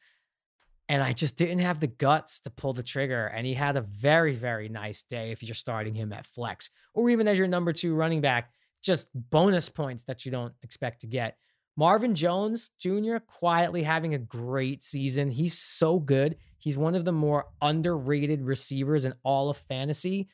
[0.89, 3.27] And I just didn't have the guts to pull the trigger.
[3.27, 7.09] And he had a very, very nice day if you're starting him at flex or
[7.09, 8.51] even as your number two running back.
[8.81, 11.37] Just bonus points that you don't expect to get.
[11.75, 13.17] Marvin Jones Jr.
[13.17, 15.29] quietly having a great season.
[15.29, 16.37] He's so good.
[16.57, 20.29] He's one of the more underrated receivers in all of fantasy.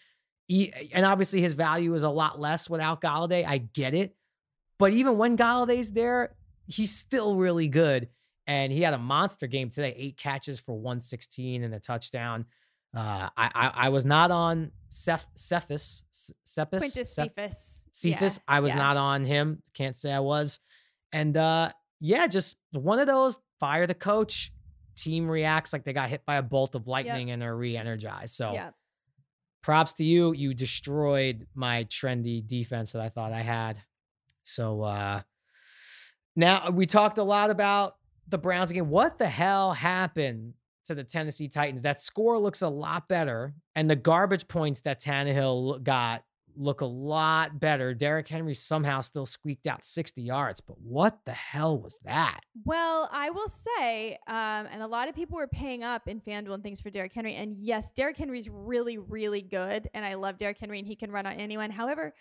[0.47, 3.45] He, and obviously his value is a lot less without Golladay.
[3.45, 4.15] I get it.
[4.77, 6.35] But even when Golladay's there,
[6.67, 8.09] he's still really good.
[8.45, 12.45] And he had a monster game today, eight catches for 116 and a touchdown.
[12.95, 16.03] Uh, I, I I was not on Ceph, Cephus,
[16.43, 17.85] Cephus, Quintez Ceph- Cephus.
[17.91, 18.39] Cephus.
[18.47, 18.77] I was yeah.
[18.77, 19.63] not on him.
[19.73, 20.59] Can't say I was.
[21.11, 24.51] And uh, yeah, just one of those fire the coach.
[24.95, 28.35] Team reacts like they got hit by a bolt of lightning and are re-energized.
[28.35, 28.69] So Yeah.
[29.63, 30.33] props to you.
[30.33, 33.81] You destroyed my trendy defense that I thought I had.
[34.43, 35.21] So uh
[36.35, 37.95] now we talked a lot about
[38.27, 38.89] the Browns game.
[38.89, 40.53] What the hell happened
[40.85, 41.81] to the Tennessee Titans?
[41.81, 46.23] That score looks a lot better, and the garbage points that Tannehill got
[46.55, 47.93] look a lot better.
[47.93, 52.39] Derrick Henry somehow still squeaked out 60 yards, but what the hell was that?
[52.65, 56.53] Well, I will say, um, and a lot of people were paying up in FanDuel
[56.53, 57.35] and things for Derrick Henry.
[57.35, 59.89] And yes, Derrick Henry's really, really good.
[59.93, 61.71] And I love Derrick Henry and he can run on anyone.
[61.71, 62.13] However,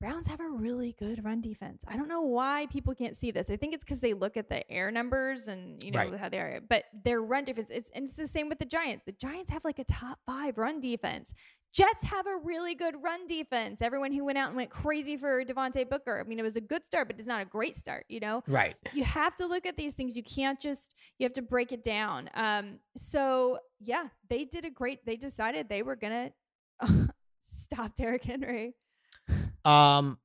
[0.00, 1.82] Browns have a really good run defense.
[1.88, 3.48] I don't know why people can't see this.
[3.50, 6.14] I think it's because they look at the air numbers and you know Right.
[6.18, 6.60] how they are.
[6.68, 9.04] But their run defense, it's and it's the same with the Giants.
[9.06, 11.32] The Giants have like a top five run defense.
[11.72, 13.82] Jets have a really good run defense.
[13.82, 16.18] Everyone who went out and went crazy for Devontae Booker.
[16.24, 18.04] I mean, it was a good start, but it's not a great start.
[18.08, 18.76] You know, Right.
[18.94, 20.16] you have to look at these things.
[20.16, 22.28] You can't just you have to break it down.
[22.34, 25.04] Um, so yeah, they did a great.
[25.06, 26.32] They decided they were gonna
[27.40, 28.74] stop Derrick Henry.
[29.66, 30.18] Um,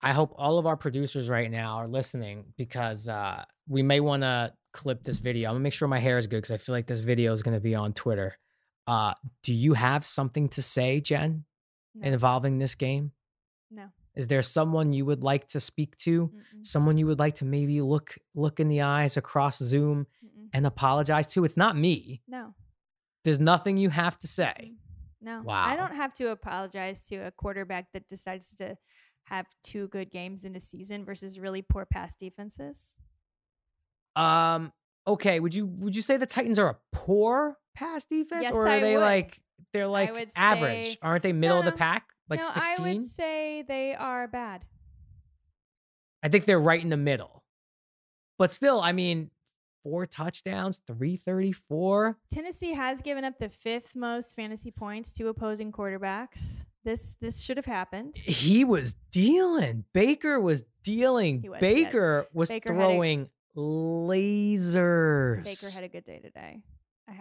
[0.00, 4.22] I hope all of our producers right now are listening because uh, we may want
[4.22, 5.50] to clip this video.
[5.50, 7.42] I'm gonna make sure my hair is good because I feel like this video is
[7.42, 8.36] gonna be on Twitter.
[8.86, 9.12] Uh,
[9.42, 11.44] do you have something to say, Jen,
[11.94, 13.12] No, involving this game?
[13.70, 13.88] no.
[14.14, 16.28] Is there someone you would like to speak to?
[16.28, 20.48] Mm-mm, Someone you would like to maybe look look in the eyes across Zoom mm-mm.
[20.52, 21.44] and apologize to?
[21.44, 22.20] It's not me.
[22.28, 22.54] No,
[23.24, 24.74] There's nothing you have to say.
[25.22, 25.42] No.
[25.42, 25.64] Wow.
[25.64, 28.76] I don't have to apologize to a quarterback that decides to
[29.24, 32.96] have two good games in a season versus really poor pass defenses.
[34.16, 34.72] Um,
[35.06, 38.64] okay, would you would you say the Titans are a poor pass defense, Yes, or
[38.66, 39.02] are I they would.
[39.02, 39.40] like
[39.72, 40.84] they're like average?
[40.84, 42.96] say- Aren't they middle of the pack, like no, I sixteen?
[42.98, 44.64] would say they are bad.
[46.22, 47.42] I think they're right in the middle.
[48.38, 49.30] But still, I mean,
[49.82, 52.18] four touchdowns, 334.
[52.30, 56.64] Tennessee has given up the fifth most fantasy points to opposing quarterbacks.
[56.84, 58.16] This this should have happened.
[58.16, 59.84] He was dealing.
[59.92, 61.42] Baker was dealing.
[61.48, 61.60] Was.
[61.60, 65.44] He Baker was Baker had a- throwing lasers.
[65.44, 66.62] Baker had a good day today.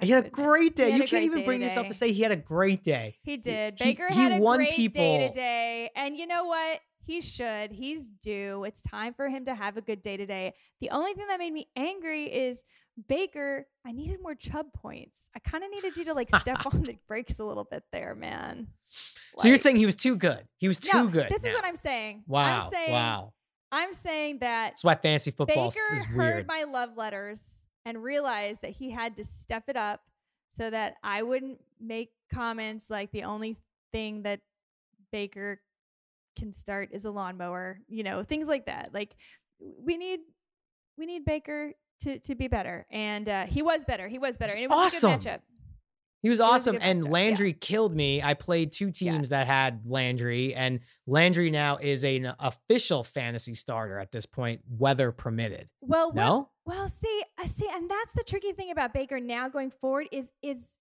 [0.02, 0.96] He had a great day.
[0.96, 3.18] You can't even day bring yourself to say he had a great day.
[3.24, 3.78] He did.
[3.78, 5.90] he- Baker he had a won great day today.
[5.96, 6.80] And you know what?
[7.12, 7.74] He should.
[7.74, 8.64] He's due.
[8.64, 10.54] It's time for him to have a good day today.
[10.80, 12.64] The only thing that made me angry is
[13.10, 15.30] Baker, I needed more Chubb points.
[15.36, 18.16] I kind of needed you to like step on the brakes a little bit there,
[18.16, 18.68] man.
[19.38, 20.48] So you're saying he was too good.
[20.56, 21.28] He was too no, good.
[21.30, 22.24] This is what I'm saying.
[22.28, 22.64] Wow.
[22.64, 23.34] I'm saying wow.
[23.74, 26.48] I'm saying that That's why fantasy football Baker is heard weird.
[26.48, 30.00] my love letters and realized that he had to step it up
[30.48, 33.58] so that I wouldn't make comments like the only
[33.92, 34.40] thing that
[35.12, 35.60] Baker
[36.38, 38.92] can start is a lawnmower, you know, things like that.
[38.94, 39.16] Like
[39.60, 40.20] we need
[40.98, 42.86] we need Baker to to be better.
[42.92, 44.08] And uh, he was better.
[44.08, 44.54] He was better.
[44.54, 45.12] And it was Awesome.
[45.12, 45.40] a good matchup.
[46.24, 46.78] He was awesome.
[46.82, 47.12] and matchup, yeah.
[47.12, 48.22] Landry killed me.
[48.22, 49.14] I played two Yeah.
[49.14, 54.62] teams that had Landry, and Landry now is an official fantasy starter at this point,
[54.70, 55.68] weather permitted.
[55.82, 56.50] Well, No?
[56.64, 60.32] Well, see, I see, and that's the tricky thing about Baker now going forward is
[60.44, 60.78] is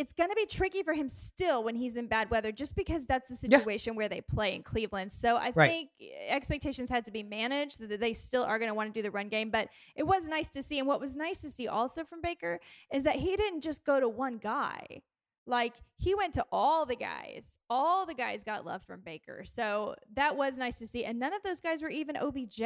[0.00, 3.04] it's going to be tricky for him still when he's in bad weather, just because
[3.04, 3.58] that's the Yeah.
[3.58, 5.12] situation where they play in Cleveland.
[5.12, 5.68] So I Right.
[5.70, 8.98] think eh, expectations had to be managed that they still are going to want to
[8.98, 9.50] do the run game.
[9.50, 12.60] But it was nice to see, and what was nice to see also from Baker
[12.92, 15.02] is that he didn't just go to one guy.
[15.46, 17.58] Like he went to all the guys.
[17.68, 19.42] All the guys got love from Baker.
[19.44, 21.04] So that was nice to see.
[21.04, 22.62] And none of those guys were even OBJ.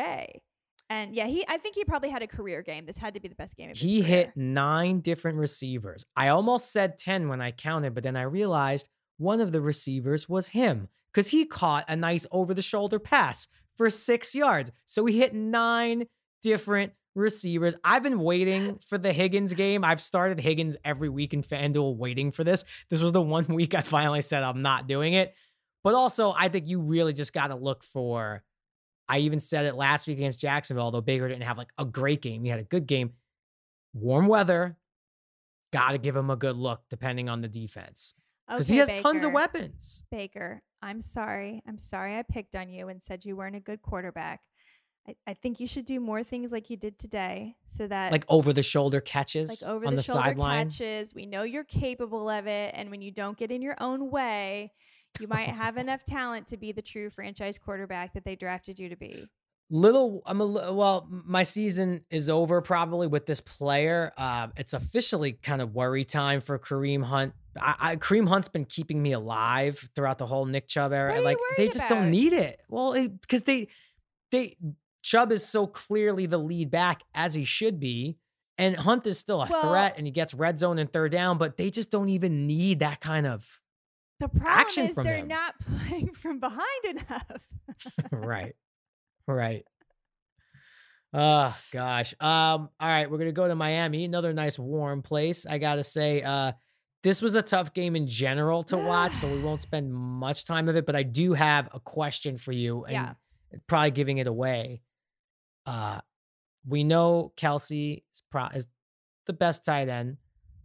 [0.91, 2.87] And yeah, he I think he probably had a career game.
[2.87, 4.16] This had to be the best game of his He career.
[4.16, 6.05] hit nine different receivers.
[6.14, 10.28] I almost said 10 when I counted, but then I realized one of the receivers
[10.28, 14.70] was him because he caught a nice over the shoulder pass for six yards.
[14.85, 16.07] So he hit nine
[16.43, 17.74] different receivers.
[17.82, 19.85] I've been waiting for the Higgins game.
[19.85, 22.64] I've started Higgins every week in FanDuel waiting for this.
[22.91, 25.35] This was the one week I finally said I'm not doing it.
[25.82, 28.43] But also, I think you really just got to look for.
[29.09, 32.23] I even said it last week against Jacksonville, although Baker didn't have like a great
[32.23, 32.43] game.
[32.45, 33.13] He had a good game.
[33.93, 34.77] Warm weather,
[35.73, 38.15] got to give him a good look depending on the defense
[38.49, 40.05] because he Okay, has tons of weapons.
[40.11, 41.63] Baker, I'm sorry.
[41.67, 44.41] I'm sorry I picked on you and said you weren't a good quarterback.
[45.09, 48.25] I, I think you should do more things like you did today so that Like
[48.29, 50.71] over the shoulder catches like over on the, the, shoulder sideline.
[50.71, 51.15] catches.
[51.15, 52.75] We know you're capable of it.
[52.75, 54.73] And when you don't get in your own way,
[55.21, 58.89] you might have enough talent to be the true franchise quarterback that they drafted you
[58.89, 59.29] to be.
[59.71, 61.09] Little, I'm a well.
[61.11, 64.12] My season is over probably with this player.
[64.17, 67.33] Uh, it's officially kind of worry time for Kareem Hunt.
[67.59, 71.11] I, I Kareem Hunt's been keeping me alive throughout the whole Nick Chubb era.
[71.12, 71.89] What are you like they just about?
[71.89, 72.61] don't need it.
[72.69, 73.69] Well, because they,
[74.31, 74.57] they
[75.03, 78.19] Chubb is so clearly the lead back as he should be,
[78.59, 81.39] and Hunt is still a Well- threat, and he gets red zone and third down.
[81.39, 83.61] But they just don't even need that kind of
[84.21, 85.29] The problem Action is they're him.
[85.29, 85.55] not
[85.89, 87.49] playing from behind enough.
[88.12, 88.55] right.
[89.27, 89.65] Right.
[91.12, 92.12] Oh gosh.
[92.21, 95.47] Um, all right, we're gonna go to Miami, another nice warm place.
[95.47, 96.53] I gotta say, uh,
[97.03, 100.69] this was a tough game in general to watch, so we won't spend much time
[100.69, 103.12] of it, but I do have a question for you and Yeah.
[103.69, 104.83] probably giving it away.
[105.67, 106.01] Uh
[106.67, 108.67] we know Kelsey is, pro- is
[109.27, 110.17] the best tight end.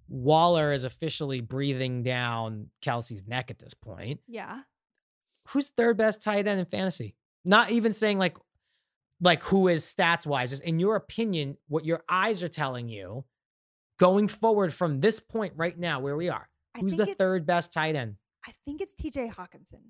[0.10, 4.62] Waller is officially breathing down Kelsey's neck at this point yeah.
[5.50, 7.16] who's third best tight end in fantasy?
[7.46, 8.38] Not even saying like
[9.22, 13.26] like who is stats wise, is in your opinion, what your eyes are telling you
[14.00, 16.50] going forward from this point right now where we are.
[16.80, 18.16] Who's the third best tight end?
[18.48, 19.82] I think it's TJ Hockenson.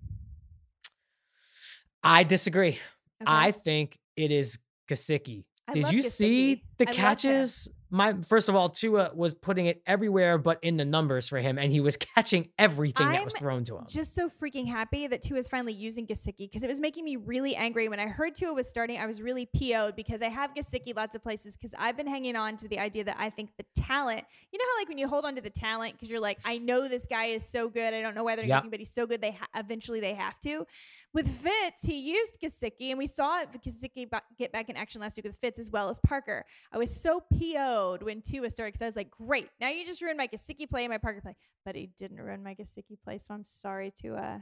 [2.04, 2.80] I disagree.
[3.22, 3.26] Okay?
[3.28, 4.60] I think it is
[4.90, 5.44] Gesicki.
[5.68, 7.70] I Did you see the I catches?
[7.92, 11.58] My first of all, Tua was putting it everywhere but in the numbers for him,
[11.58, 13.86] and he was catching everything that was thrown to him.
[13.88, 17.16] just so freaking happy that Tua is finally using Gesicki because it was making me
[17.16, 19.00] really angry when I heard Tua was starting.
[19.00, 22.36] I was really PO'd because I have Gesicki lots of places because I've been hanging
[22.36, 25.08] on to the idea that I think the talent, you know how like when you
[25.08, 27.94] hold on to the talent because you're like, I know this guy is so good.
[27.94, 29.22] I don't know why they're using, but he's so good.
[29.22, 30.66] They ha- eventually they have to.
[31.14, 35.18] With Fitz, he used Gesicki, and we saw it Gesicki get back in action last
[35.18, 36.46] week with Fitz as well as Parker.
[36.72, 38.50] I was so PO'd when Tua
[38.82, 41.36] I was like, great, now you just ruined my Gesicki play and my Parker play.
[41.66, 44.40] But he didn't ruin my Gesicki play, so I'm sorry to uh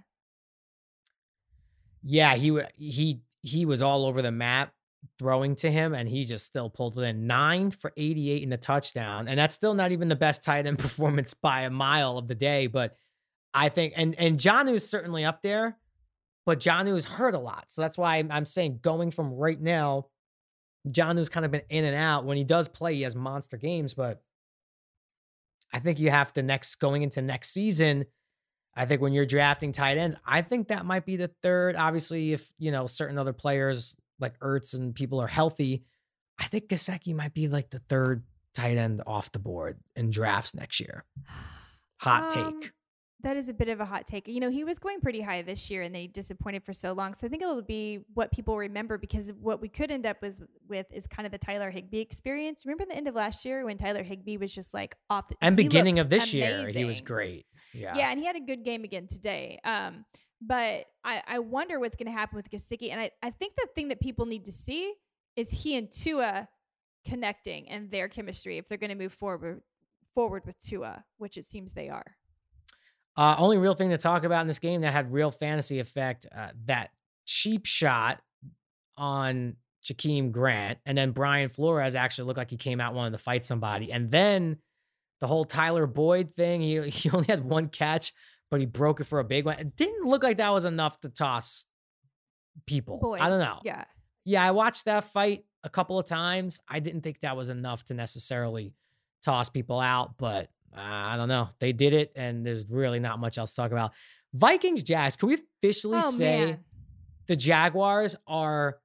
[2.03, 4.73] Yeah, he he he was all over the map.
[5.19, 8.57] throwing to him, and he just still pulled it in nine for 88 in the
[8.57, 9.27] touchdown.
[9.27, 12.35] And that's still not even the best tight end performance by a mile of the
[12.35, 12.67] day.
[12.67, 12.95] But
[13.53, 15.77] I think, and and is certainly up there,
[16.45, 17.65] but is hurt a lot.
[17.67, 20.07] So that's why I'm, I'm saying going from right now,
[20.93, 22.25] Jonnu's kind of been in and out.
[22.25, 24.21] When he does play, he has monster games, but
[25.73, 28.05] I think you have to next going into next season.
[28.75, 31.75] I think when you're drafting tight ends, I think that might be the third.
[31.75, 35.83] Obviously, if you know certain other players like Ertz and people are healthy,
[36.39, 38.23] I think Gesicki might be like the third
[38.53, 41.05] tight end off the board in drafts next year.
[41.99, 42.71] Hot um, take.
[43.23, 44.27] That is a bit of a hot take.
[44.27, 47.15] You know, he was going pretty high this year and they disappointed for so long.
[47.15, 50.43] So I think it'll be what people remember because what we could end up with,
[50.69, 52.63] with is kind of the Tyler Higbee experience.
[52.65, 55.57] Remember the end of last year when Tyler Higbee was just like off the And
[55.57, 56.39] beginning of this amazing.
[56.39, 57.47] year, he was great.
[57.73, 57.95] Yeah.
[57.95, 59.59] Yeah, and he had a good game again today.
[59.63, 60.05] Um,
[60.39, 62.91] but I, I wonder what's going to happen with Gesicki.
[62.91, 64.93] And I, I think the thing that people need to see
[65.35, 66.47] is he and Tua
[67.07, 69.61] connecting and their chemistry if they're going to move forward
[70.13, 72.15] forward with Tua, which it seems they are.
[73.17, 76.27] Uh, only real thing to talk about in this game that had real fantasy effect
[76.35, 76.91] uh, that
[77.25, 78.21] cheap shot
[78.95, 83.17] on Jakeem Grant, and then Brian Flores actually looked like he came out wanting to
[83.17, 84.57] fight somebody, and then
[85.19, 86.61] the whole Tyler Boyd thing.
[86.61, 88.13] He he only had one catch,
[88.49, 89.59] but he broke it for a big one.
[89.59, 91.65] It didn't look like that was enough to toss
[92.65, 92.99] people.
[92.99, 93.19] Boyd.
[93.19, 93.59] I don't know.
[93.63, 93.85] Yeah,
[94.25, 94.43] yeah.
[94.43, 96.59] I watched that fight a couple of times.
[96.67, 98.73] I didn't think that was enough to necessarily
[99.23, 101.49] toss people out, but uh, I don't know.
[101.59, 103.91] They did it, and there's really not much else to talk about.
[104.33, 105.15] Vikings Jags.
[105.15, 106.59] Can we officially oh, say man.
[107.27, 108.77] the Jaguars are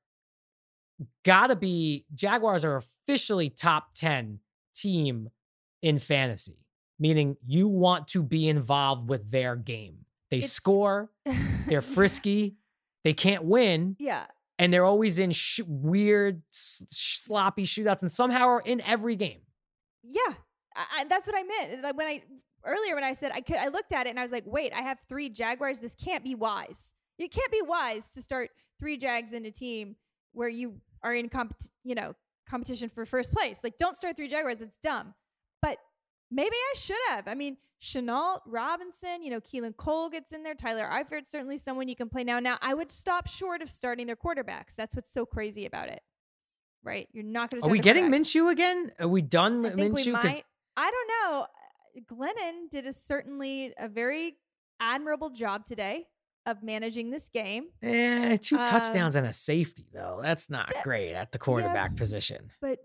[1.25, 4.39] gotta be Jaguars are officially top 10
[4.75, 5.29] team
[5.83, 6.59] in fantasy,
[6.99, 10.07] meaning you want to be involved with their game.
[10.31, 10.53] They it's...
[10.53, 11.11] score,
[11.67, 12.57] they're frisky,
[13.05, 13.97] they can't win.
[13.99, 14.27] Yeah.
[14.59, 19.41] And they're always in sh- weird, s- sloppy shootouts and somehow are in every game.
[20.05, 20.35] Yeah.
[20.77, 21.83] I, that's what I meant.
[21.83, 22.23] Like when I
[22.65, 24.73] earlier when I said I could, I looked at it and I was like, wait,
[24.73, 25.79] I have three Jaguars.
[25.79, 26.95] This can't be wise.
[27.19, 29.97] It can't be wise to start three Jags in a team
[30.33, 31.55] where you are in comp,
[31.85, 32.15] you know,
[32.49, 33.61] competition for first place.
[33.63, 34.61] Like, don't start three Jaguars.
[34.61, 35.15] It's dumb.
[35.61, 35.79] But
[36.31, 37.29] maybe I should have.
[37.29, 40.55] I mean, Shenault, Robinson, you know, Keelan Cole gets in there.
[40.55, 42.39] Tyler Eifert, certainly someone you can play now.
[42.41, 44.75] Now, I would stop short of starting their quarterbacks.
[44.77, 46.01] That's what's so crazy about it.
[46.85, 47.09] Right?
[47.13, 47.69] You're not going to.
[47.69, 48.93] Are we getting Minshew again?
[48.99, 49.65] Are we done?
[49.67, 50.07] I think Minshew?
[50.07, 50.45] We might.
[50.77, 51.47] I don't know.
[52.11, 54.37] Glennon did a certainly a very
[54.81, 56.07] admirable job today
[56.47, 57.67] of managing this game.
[57.83, 60.21] Eh, two uh, touchdowns and a safety though.
[60.23, 62.51] That's not great at the quarterback yeah, position.
[62.61, 62.79] But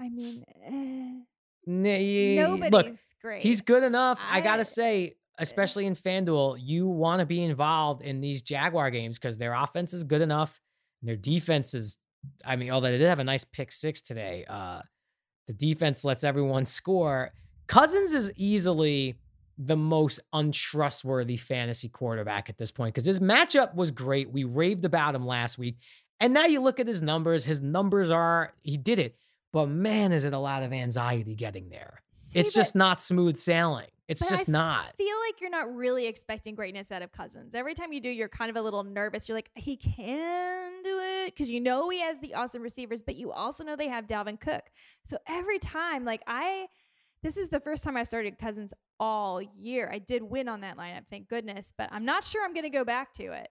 [0.00, 1.20] I mean, eh,
[1.66, 2.86] nobody's look,
[3.20, 3.42] great.
[3.42, 4.18] He's good enough.
[4.28, 8.90] I, I gotta say, especially in FanDuel, you want to be involved in these Jaguar
[8.90, 10.60] games because their offense is good enough
[11.00, 11.98] and their defense is.
[12.44, 14.80] I mean, although they did have a nice pick six today, uh,
[15.52, 17.32] the defense lets everyone score.
[17.66, 19.16] Cousins is easily
[19.58, 24.30] the most untrustworthy fantasy quarterback at this point because his matchup was great.
[24.30, 25.76] We raved about him last week.
[26.20, 29.16] And now you look at his numbers, his numbers are, he did it.
[29.52, 32.02] But man, is it a lot of anxiety getting there.
[32.12, 33.88] See, it's just not smooth sailing.
[34.08, 34.86] It's just I not.
[34.88, 37.54] I feel like you're not really expecting greatness out of Cousins.
[37.54, 39.28] Every time you do, you're kind of a little nervous.
[39.28, 43.16] You're like, he can do it because you know he has the awesome receivers, but
[43.16, 44.64] you also know they have Dalvin Cook.
[45.04, 46.66] So every time, like I,
[47.22, 49.88] this is the first time I've started Cousins all year.
[49.92, 52.70] I did win on that lineup, thank goodness, but I'm not sure I'm going to
[52.70, 53.48] go back to it.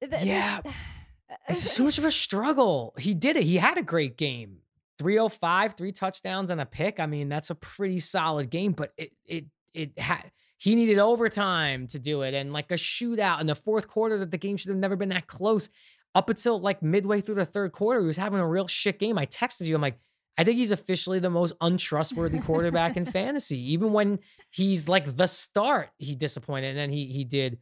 [0.00, 0.60] The, yeah.
[0.62, 0.72] The,
[1.48, 2.94] it's so much of a struggle.
[2.98, 3.42] He did it.
[3.42, 4.58] He had a great game.
[4.98, 7.00] 305, three touchdowns and a pick.
[7.00, 11.88] I mean, that's a pretty solid game, but it it it had he needed overtime
[11.88, 14.68] to do it and like a shootout in the fourth quarter that the game should
[14.68, 15.68] have never been that close.
[16.14, 19.16] Up until like midway through the third quarter, he was having a real shit game.
[19.16, 19.74] I texted you.
[19.74, 19.98] I'm like,
[20.36, 23.72] I think he's officially the most untrustworthy quarterback in fantasy.
[23.72, 24.18] Even when
[24.50, 27.58] he's like the start, he disappointed, and then he he did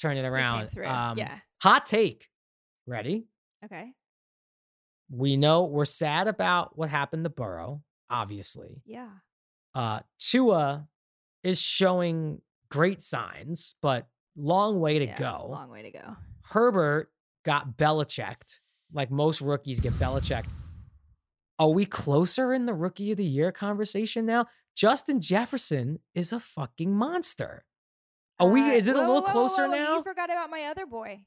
[0.00, 0.68] turn it around.
[0.78, 1.38] Um, yeah.
[1.62, 2.28] Hot take.
[2.86, 3.26] Ready?
[3.64, 3.92] Okay.
[5.10, 8.82] We know we're sad about what happened to Burrow, obviously.
[8.84, 9.08] Yeah.
[9.74, 10.88] Uh, Tua
[11.44, 12.40] is showing
[12.70, 15.46] great signs, but long way to yeah, go.
[15.50, 16.16] Long way to go.
[16.42, 17.10] Herbert
[17.44, 18.60] got Belichicked,
[18.92, 20.48] like most rookies get Belichicked.
[21.58, 24.46] Are we closer in the rookie of the year conversation now?
[24.74, 27.64] Justin Jefferson is a fucking monster.
[28.40, 28.60] Are we?
[28.60, 29.96] Uh, is it whoa, a little whoa, closer whoa, now?
[29.98, 31.24] You forgot about my other boy,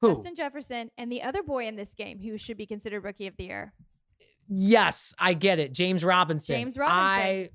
[0.00, 0.14] Who?
[0.14, 3.36] Justin Jefferson, and the other boy in this game who should be considered rookie of
[3.36, 3.74] the year.
[4.48, 5.74] Yes, I get it.
[5.74, 6.56] James Robinson.
[6.56, 6.96] James Robinson.
[6.96, 7.50] I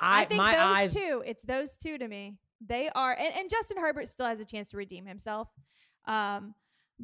[0.00, 0.94] I, I think my those eyes...
[0.94, 1.22] two.
[1.26, 2.36] It's those two to me.
[2.64, 5.48] They are, and, and Justin Herbert still has a chance to redeem himself.
[6.06, 6.54] Um,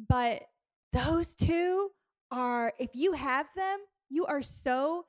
[0.07, 0.43] but
[0.93, 1.89] those two
[2.31, 3.79] are if you have them,
[4.09, 5.05] you are so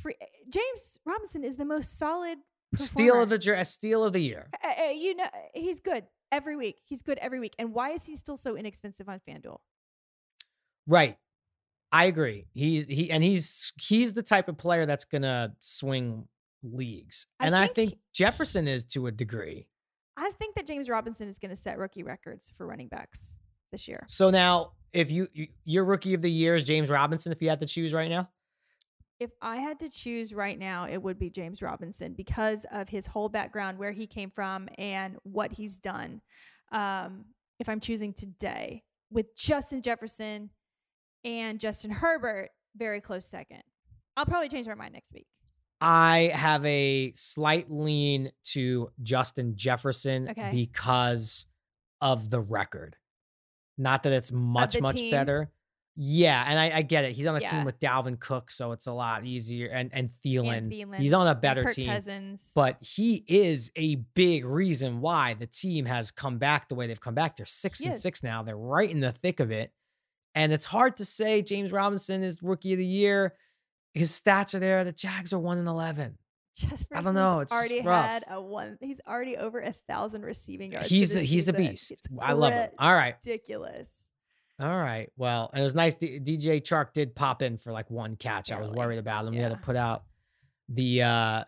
[0.00, 0.16] free.
[0.48, 2.38] James Robinson is the most solid
[2.76, 3.64] steal of the year.
[3.64, 4.48] steal of the year.
[4.62, 6.76] Uh, uh, you know, he's good every week.
[6.84, 7.54] He's good every week.
[7.58, 9.58] And why is he still so inexpensive on FanDuel?
[10.86, 11.16] Right.
[11.92, 12.48] I agree.
[12.52, 16.26] He's he and he's he's the type of player that's gonna swing
[16.64, 17.26] leagues.
[17.38, 19.68] I and think, I think Jefferson is to a degree.
[20.16, 23.38] I think that James Robinson is gonna set rookie records for running backs
[23.70, 24.04] this year.
[24.08, 27.50] So now if you, you your rookie of the year is James Robinson, if you
[27.50, 28.30] had to choose right now?
[29.20, 33.06] If I had to choose right now, it would be James Robinson because of his
[33.06, 36.20] whole background, where he came from, and what he's done.
[36.72, 37.26] Um,
[37.60, 40.50] if I'm choosing today with Justin Jefferson
[41.24, 43.62] and Justin Herbert, very close second.
[44.16, 45.26] I'll probably change my mind next week.
[45.84, 50.50] I have a slight lean to Justin Jefferson okay.
[50.50, 51.44] because
[52.00, 52.96] of the record.
[53.76, 55.10] Not that it's much, much team.
[55.10, 55.50] better.
[55.94, 57.12] Yeah, and I, I, get it.
[57.12, 57.50] He's on a yeah.
[57.50, 59.68] team with Dalvin Cook, so it's a lot easier.
[59.68, 61.88] And and Thielen, and Thielen he's on a better team.
[61.88, 62.50] Cousins.
[62.54, 67.00] But he is a big reason why the team has come back the way they've
[67.00, 67.36] come back.
[67.36, 68.02] They're six he and is.
[68.02, 68.42] six now.
[68.42, 69.70] They're right in the thick of it.
[70.34, 73.34] And it's hard to say James Robinson is rookie of the year.
[73.94, 74.84] His stats are there.
[74.84, 76.18] The Jags are one and eleven.
[76.94, 77.40] I don't know.
[77.40, 78.06] It's already rough.
[78.06, 78.78] had a one.
[78.80, 80.88] He's already over a thousand receiving yards.
[80.88, 81.56] He's a, he's season.
[81.56, 81.92] a beast.
[81.92, 82.70] It's I love him.
[82.78, 84.10] All right, ridiculous.
[84.60, 85.10] All right.
[85.16, 85.96] Well, it was nice.
[85.96, 88.50] D- DJ Chark did pop in for like one catch.
[88.50, 88.66] Barely.
[88.66, 89.34] I was worried about him.
[89.34, 89.38] Yeah.
[89.38, 90.04] We had to put out
[90.68, 91.44] the uh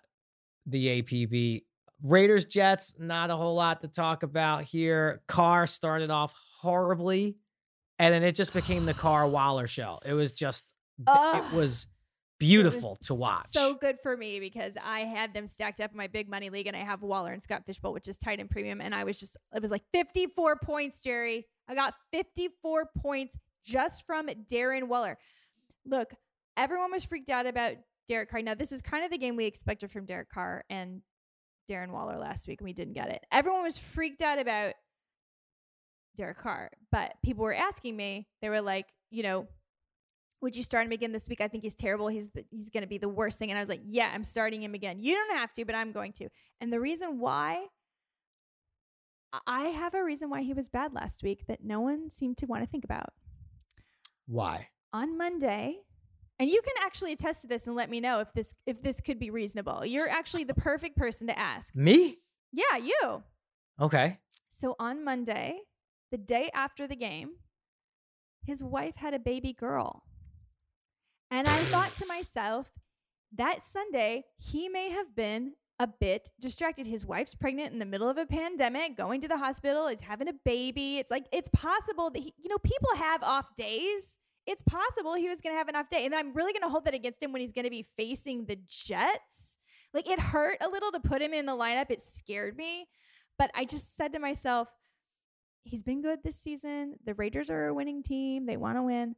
[0.67, 1.63] the APB.
[2.03, 2.95] Raiders Jets.
[2.99, 5.23] Not a whole lot to talk about here.
[5.29, 7.37] Carr started off horribly,
[7.99, 9.99] and then it just became the Carr Waller show.
[10.05, 10.73] It was just.
[11.07, 11.87] it was
[12.39, 13.49] beautiful to watch.
[13.51, 16.67] So good for me because I had them stacked up in my big money league
[16.67, 18.81] and I have Waller and Scott Fishbowl, which is tight end premium.
[18.81, 21.47] And I was just, it was like 54 points, Jerry.
[21.69, 25.19] I got 54 points just from Darren Waller.
[25.85, 26.15] Look,
[26.57, 27.75] everyone was freaked out about
[28.07, 28.43] Derek Carr.
[28.43, 31.03] Now, this is kind of the game we expected from Derek Carr and
[31.69, 33.25] Darren Waller last week, and we didn't get it.
[33.33, 34.75] Everyone was freaked out about
[36.17, 39.49] Derek Carr, but people were asking me, they were like, you know,
[40.41, 41.41] would you start him again this week?
[41.41, 42.09] I think he's terrible.
[42.09, 43.51] He's the, he's going to be the worst thing.
[43.51, 45.01] And I was like, yeah, I'm starting him again.
[45.01, 46.29] You don't have to, but I'm going to.
[46.61, 47.67] And the reason why
[49.47, 52.47] I have a reason why he was bad last week that no one seemed to
[52.47, 53.13] want to think about.
[54.27, 54.69] Why?
[54.93, 55.81] On Monday,
[56.39, 59.01] and you can actually attest to this and let me know if this if this
[59.01, 59.85] could be reasonable.
[59.85, 61.75] You're actually the perfect person to ask.
[61.75, 62.19] Me?
[62.53, 63.23] Yeah, you.
[63.81, 64.19] Okay.
[64.49, 65.59] So on Monday,
[66.11, 67.31] the day after the game,
[68.45, 70.05] his wife had a baby girl.
[71.31, 72.73] And I thought to myself,
[73.37, 76.87] that Sunday, he may have been a bit distracted.
[76.87, 80.29] His wife's pregnant in the middle of a pandemic, going to the hospital, is having
[80.29, 80.99] a baby.
[80.99, 84.19] It's like, it's possible that he, you know, people have off days.
[84.47, 86.07] It's possible he was going to have an off day.
[86.07, 88.47] And I'm really going to hold that against him when he's going to be facing
[88.47, 89.59] the Jets.
[89.93, 91.91] Like, it hurt a little to put him in the lineup.
[91.91, 92.87] It scared me.
[93.39, 94.69] But I just said to myself,
[95.65, 96.95] he's been good this season.
[97.05, 98.47] The Raiders are a winning team.
[98.47, 99.17] They want to win.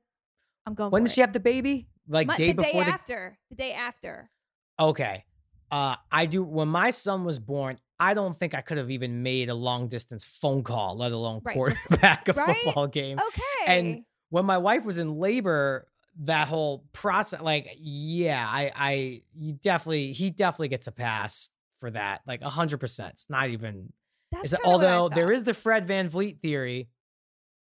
[0.69, 0.91] I'm going.
[0.91, 1.89] When did she have the baby?
[2.07, 2.87] Like My, day the before day the...
[2.87, 3.39] after.
[3.51, 4.31] The day after.
[4.79, 5.25] Okay.
[5.71, 6.45] Uh, I do.
[6.45, 9.89] When my son was born, I don't think I could have even made a long
[9.89, 11.55] distance phone call, let alone right.
[11.55, 12.57] quarterback a right?
[12.65, 13.19] football game.
[13.19, 13.43] Okay.
[13.67, 15.89] And when my wife was in labor,
[16.21, 21.49] that whole process, like, yeah, I, I, you definitely, he definitely gets a pass
[21.81, 23.13] for that, like a hundred percent.
[23.13, 23.93] It's not even.
[24.33, 26.91] That's it, although there is the Fred VanVleet theory,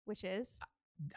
[0.06, 0.58] which is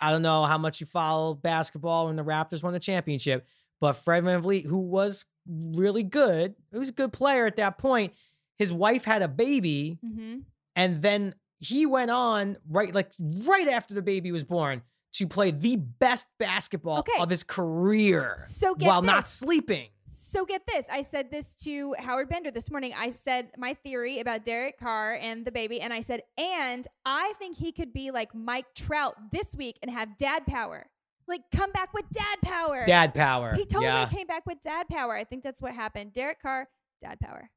[0.01, 3.47] I don't know how much you follow basketball when the Raptors won the championship,
[3.81, 8.13] but Fred VanVleet, who was really good, he was a good player at that point.
[8.59, 10.41] His wife had a baby, mm-hmm.
[10.77, 14.83] and then he went on right like right after the baby was born
[15.13, 17.13] to play the best basketball okay.
[17.19, 19.07] of his career so while this.
[19.07, 19.89] not sleeping.
[20.07, 20.87] So get this.
[20.91, 22.93] I said this to Howard Bender this morning.
[22.97, 27.33] I said my theory about Derek Carr and the baby, and I said, and I
[27.39, 30.87] think he could be like Mike Trout this week and have dad power.
[31.27, 32.85] Like come back with dad power.
[32.87, 33.55] Dad power.
[33.55, 34.07] He totally yeah.
[34.07, 35.15] came back with dad power.
[35.15, 36.13] I think that's what happened.
[36.13, 36.69] Derek Carr,
[37.01, 37.51] dad power.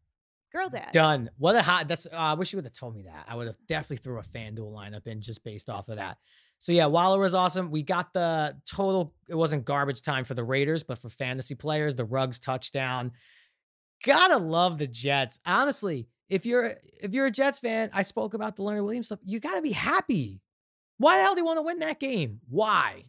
[0.53, 0.89] Girl dad.
[0.93, 1.31] Done.
[1.37, 1.87] What a hot.
[1.87, 2.05] That's.
[2.05, 3.25] Uh, I wish you would have told me that.
[3.27, 6.17] I would have definitely threw a FanDuel lineup in just based off of that.
[6.63, 7.71] So yeah, Waller was awesome.
[7.71, 9.13] We got the total.
[9.27, 13.11] It wasn't garbage time for the Raiders, but for fantasy players, the Ruggs touchdown.
[14.05, 15.41] Gotta love the Jets.
[15.45, 19.19] Honestly, if you're if you're a Jets fan, I spoke about the Leonard Williams stuff.
[19.25, 20.39] You gotta be happy.
[20.99, 22.39] Why the hell do you want to win that game?
[22.49, 23.07] Why?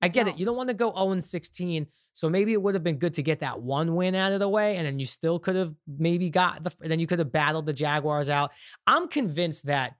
[0.00, 0.32] I get no.
[0.32, 0.38] it.
[0.38, 1.88] You don't want to go 0 16.
[2.12, 4.48] So maybe it would have been good to get that one win out of the
[4.48, 6.70] way, and then you still could have maybe got the.
[6.78, 8.52] Then you could have battled the Jaguars out.
[8.86, 9.96] I'm convinced that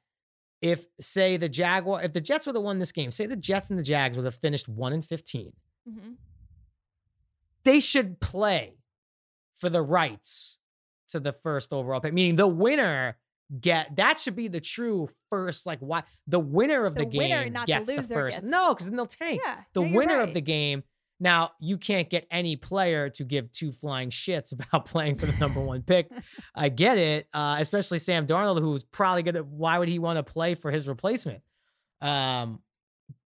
[0.64, 3.68] if say the Jaguar, if the Jets would have won this game, say the Jets
[3.68, 5.52] and the Jags would have finished one and 15
[5.86, 6.12] Mm-hmm.
[7.64, 8.78] they should play
[9.54, 10.58] for the rights
[11.08, 12.14] to the first overall pick.
[12.14, 13.18] Meaning the winner
[13.60, 17.44] get that should be the true first like what the winner of the, The winner,
[17.44, 18.38] game not gets the, loser, first.
[18.38, 19.40] gets- No, because then they'll tank.
[19.44, 19.56] Yeah.
[19.74, 20.28] the no, winner right.
[20.28, 20.82] of the game.
[21.20, 25.36] Now you can't get any player to give two flying shits about playing for the
[25.38, 26.10] number one pick.
[26.54, 29.42] I get it, uh, especially Sam Darnold, who's probably gonna.
[29.42, 31.42] Why would he want to play for his replacement?
[32.00, 32.60] Um,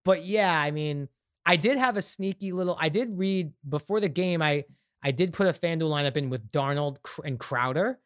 [0.05, 1.09] but yeah, I mean,
[1.45, 2.76] I did have a sneaky little.
[2.80, 4.43] I did read before the game.
[4.43, 4.64] I
[5.03, 7.99] I did put a FanDuel lineup in with Darnold and Crowder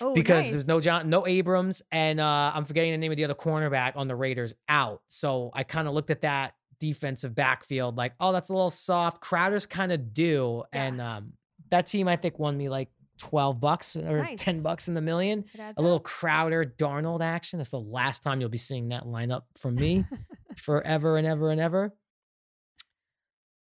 [0.00, 0.80] Oh, because there's no.
[0.80, 4.16] John, no Abrams, and uh, I'm forgetting the name of the other cornerback on the
[4.16, 5.02] Raiders out.
[5.06, 9.20] So I kind of looked at that defensive backfield like, oh, that's a little soft.
[9.20, 10.64] Crowder's kind of do.
[10.72, 10.84] Yeah.
[10.84, 11.32] and um,
[11.70, 15.44] that team I think won me like 12 bucks or 10 bucks in the million.
[15.58, 16.04] A little up.
[16.04, 17.58] Crowder Darnold action.
[17.58, 20.04] That's the last time you'll be seeing that lineup from me
[20.56, 21.94] forever and ever and ever.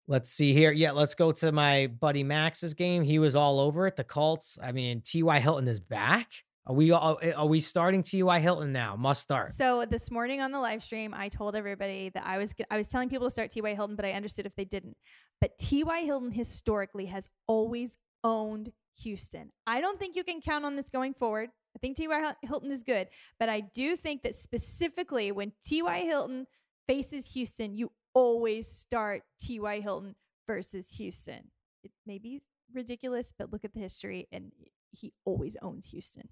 [0.06, 0.70] Let's see here.
[0.70, 3.02] Yeah, let's go to my buddy Max's game.
[3.02, 3.96] He was all over it.
[3.96, 4.58] The Colts.
[4.62, 5.40] I mean, T.Y.
[5.40, 6.43] Hilton is back.
[6.66, 8.38] Are we all, eh, are we starting T.Y.
[8.40, 8.96] Hilton now?
[8.96, 9.52] Must start.
[9.52, 12.88] So this morning on the live stream, I told everybody that I was I was
[12.88, 13.74] telling people to start T.Y.
[13.74, 14.96] Hilton, but I understood if they didn't.
[15.42, 16.00] But T.Y.
[16.00, 19.52] Hilton historically has always owned Houston.
[19.66, 21.50] I don't think you can count on this going forward.
[21.76, 22.32] I think T.Y.
[22.42, 23.08] Hilton is good,
[23.38, 26.00] but I do think that specifically when T.Y.
[26.00, 26.46] Hilton
[26.86, 29.80] faces Houston, you always start T.Y.
[29.80, 30.14] Hilton
[30.46, 31.50] versus Houston.
[31.82, 32.40] It may be
[32.72, 34.52] ridiculous, but look at the history, and
[34.92, 36.28] he always owns Houston.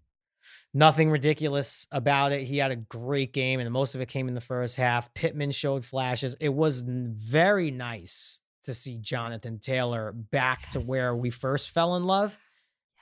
[0.74, 2.42] Nothing ridiculous about it.
[2.42, 5.12] He had a great game, and most of it came in the first half.
[5.14, 6.34] Pittman showed flashes.
[6.40, 12.04] It was very nice to see Jonathan Taylor back to where we first fell in
[12.04, 12.38] love.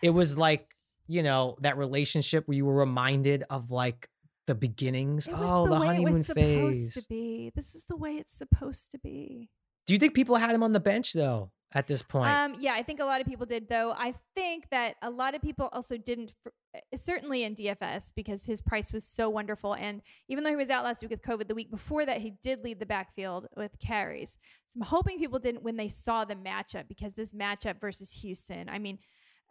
[0.03, 0.61] It was like,
[1.07, 4.09] You know, that relationship where you were reminded of like
[4.47, 5.29] the beginnings.
[5.33, 6.95] Oh, the, the, way honeymoon it was supposed phase.
[6.95, 7.53] to be.
[7.55, 9.51] This is the way it's supposed to be.
[9.87, 12.31] Do you think people had him on the bench though at this point?
[12.31, 13.93] Um, yeah, I think a lot of people did, though.
[13.97, 18.61] I think that a lot of people also didn't, uh, certainly in DFS, because his
[18.61, 19.75] price was so wonderful.
[19.75, 22.33] And even though he was out last week with COVID, the week before that, he
[22.43, 24.39] did lead the backfield with carries.
[24.69, 28.69] So I'm hoping people didn't when they saw the matchup, because this matchup versus Houston,
[28.69, 28.99] I mean,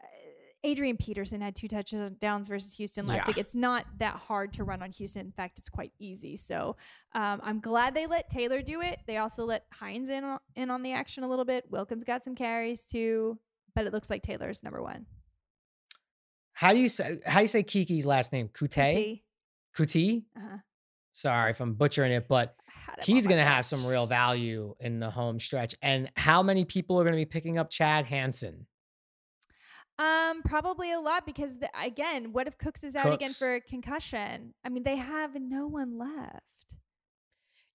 [0.02, 0.08] uh,
[0.64, 3.28] Adrian Peterson had two touchdowns versus Houston last Yeah.
[3.28, 3.38] week.
[3.38, 5.26] It's not that hard to run on Houston.
[5.28, 6.36] In fact, it's quite easy.
[6.36, 6.76] So
[7.16, 9.00] um, I'm glad they let Taylor do it.
[9.08, 11.66] They also let Hines in on, in on the action a little bit.
[11.70, 13.40] Wilkins got some carries too,
[13.74, 15.06] but it looks like Taylor's number one.
[16.54, 18.50] how do you say how do you say Keke's last name?
[18.50, 19.22] Kute?
[19.78, 20.24] Kuti?
[20.36, 20.58] Uh-huh.
[21.14, 22.56] Sorry if I'm butchering it, but
[23.04, 25.74] he's going to have some real value in the home stretch.
[25.82, 28.68] And how many people are going to be picking up Chad Hansen?
[30.00, 33.62] Um, probably a lot because the, again, what if Cooks is out again for a
[33.62, 34.54] concussion?
[34.64, 36.78] I mean, they have no one left.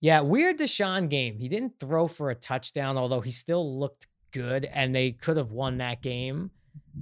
[0.01, 1.39] Yeah, weird Deshaun game.
[1.39, 5.53] He didn't throw for a touchdown, although he still looked good and they could have
[5.53, 6.51] won that game.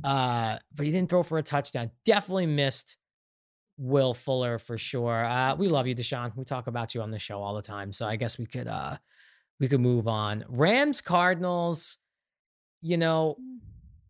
[0.02, 1.90] Uh, but he didn't throw for a touchdown.
[2.04, 2.96] Definitely missed
[3.78, 5.24] Will Fuller for sure.
[5.24, 6.36] Uh, we love you, Deshaun.
[6.36, 7.92] We talk about you on the show all the time.
[7.92, 8.96] So I guess we could uh
[9.60, 10.44] we could move on.
[10.48, 11.98] Rams Cardinals,
[12.80, 13.58] you know, Mm.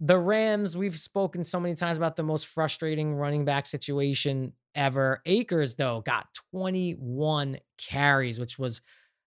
[0.04, 5.22] The Rams, we've spoken so many times about the most frustrating running back situation ever.
[5.26, 8.82] Akers, though, got 21 carries, which was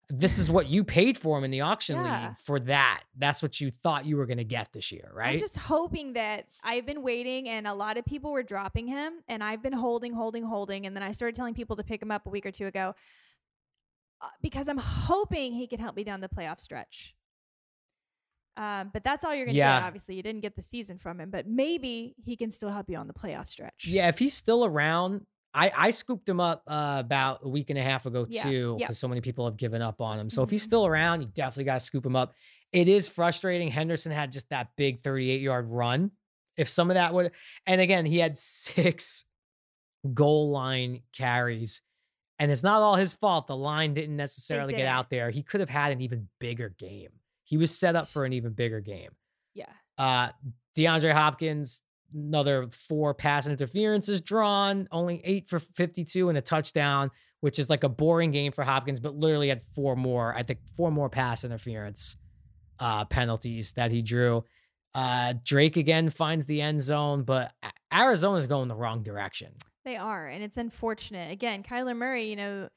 [0.10, 2.28] this is what you paid for him in the auction Yeah.
[2.28, 3.04] league for that.
[3.18, 5.34] That's what you thought you were going to get this year, right?
[5.34, 9.14] I'm just hoping that I've been waiting and a lot of people were dropping him
[9.30, 10.86] and I've been holding, holding, holding.
[10.86, 12.94] And then I started telling people to pick him up a week or two ago
[14.22, 17.16] uh, because I'm hoping he can help me down the playoff stretch.
[18.58, 19.80] Um, but that's all you're going to Yeah.
[19.80, 19.88] get.
[19.88, 22.98] Obviously, you didn't get the season from him, but maybe he can still help you
[22.98, 23.86] on the playoff stretch.
[23.88, 27.80] yeah, if he's still around, I, I scooped him up uh, about a week and
[27.80, 28.86] a half ago Yeah, too, yeah.
[28.88, 30.30] because so many people have given up on him.
[30.30, 30.68] So if he's Mhm.
[30.68, 32.34] still around, you definitely got to scoop him up.
[32.72, 33.70] It is frustrating.
[33.70, 36.12] Henderson had just that big 38 yard run.
[36.58, 37.32] If some of that would,
[37.66, 39.26] and again, he had six
[40.14, 41.82] goal line carries,
[42.40, 43.48] and it's not all his fault.
[43.48, 45.30] The line didn't necessarily get out there.
[45.30, 47.12] He could have had an even bigger game.
[47.46, 49.12] He was set up for an even bigger game.
[49.54, 49.70] Yeah.
[49.98, 50.30] Uh,
[50.78, 51.82] DeAndre Hopkins,
[52.14, 57.84] another four pass interferences drawn, only eight for 52 and a touchdown, which is like
[57.84, 61.44] a boring game for Hopkins, but literally had four more, I think four more pass
[61.44, 62.16] interference
[62.80, 64.44] uh, penalties that he drew.
[64.94, 67.52] Uh, Drake again finds the end zone, but
[67.94, 69.52] Arizona's going the wrong direction.
[69.84, 71.32] They are, and it's unfortunate.
[71.32, 72.70] Again, Kyler Murray, you know,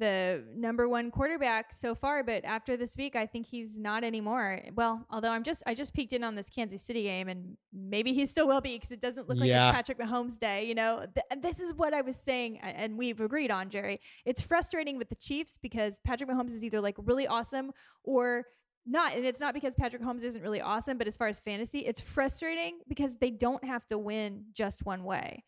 [0.00, 4.60] the number one quarterback so far, but after this week, I think he's not anymore.
[4.74, 8.12] Well, although I'm just I just peeked in on this Kansas City game, and maybe
[8.12, 9.68] he still will be because it doesn't look like Yeah.
[9.68, 10.64] it's Patrick Mahomes' day.
[10.66, 14.00] You know, Th- this is what I was saying, and we've agreed on, Jerry.
[14.24, 17.70] It's frustrating with the Chiefs because Patrick Mahomes is either like really awesome
[18.02, 18.46] or
[18.86, 21.80] not, and it's not because Patrick Mahomes isn't really awesome, but as far as fantasy,
[21.80, 25.44] it's frustrating because they don't have to win just one way.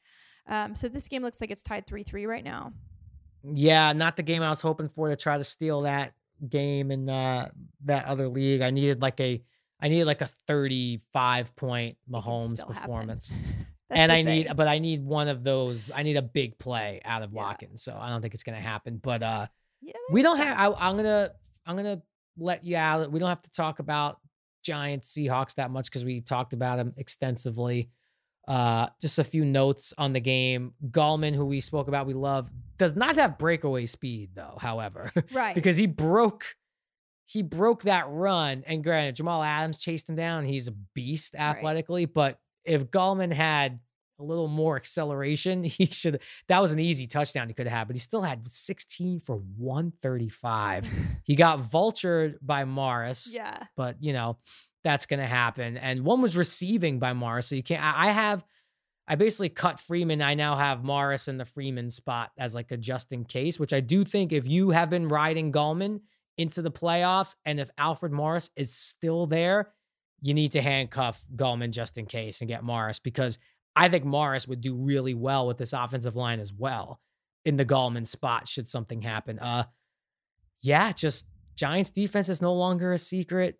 [0.46, 2.72] Um, so this game looks like it's tied three three right now.
[3.44, 6.14] Yeah, not the game I was hoping for to try to steal that
[6.48, 7.48] game in uh,
[7.84, 8.60] that other league.
[8.60, 9.42] I needed like a
[9.80, 13.32] I needed like a 35 point Mahomes performance.
[13.94, 15.90] And I need but I need one of those.
[15.94, 17.42] I need a big play out of Yeah.
[17.42, 17.82] Watkins.
[17.82, 19.46] So I don't think it's going to happen, but uh
[19.82, 21.30] Yeah, we don't have I, I'm going to
[21.66, 22.02] I'm going to
[22.38, 23.12] let you out.
[23.12, 24.18] We don't have to talk about
[24.62, 27.90] Giants Seahawks that much cuz we talked about them extensively.
[28.48, 30.72] Uh, just a few notes on the game.
[30.90, 34.56] Gallman, who we spoke about, we love, does not have breakaway speed though.
[34.60, 36.56] However, right because he broke
[37.26, 38.62] he broke that run.
[38.66, 40.44] And granted, Jamal Adams chased him down.
[40.44, 41.40] He's a beast Right.
[41.56, 43.78] athletically, but if Gallman had
[44.18, 47.86] a little more acceleration, he should that was an easy touchdown he could have had,
[47.86, 50.88] but he still had 16 for 135.
[51.24, 53.64] he got vultured by Morris yeah.
[53.76, 54.36] but you know
[54.84, 55.76] that's going to happen.
[55.76, 57.82] And one was receiving by Morris, so you can't.
[57.82, 58.44] I, have,
[59.06, 60.22] I basically cut Freeman.
[60.22, 63.72] I now have Morris in the Freeman spot as like a just in case, which
[63.72, 66.00] I do think if you have been riding Gallman
[66.36, 69.72] into the playoffs, and if Alfred Morris is still there,
[70.20, 73.38] you need to handcuff Gallman just in case and get Morris because
[73.74, 77.00] I think Morris would do really well with this offensive line as well
[77.44, 79.38] in the Gallman spot should something happen.
[79.38, 79.64] Uh,
[80.62, 81.26] yeah, just
[81.56, 83.58] Giants defense is no longer a secret.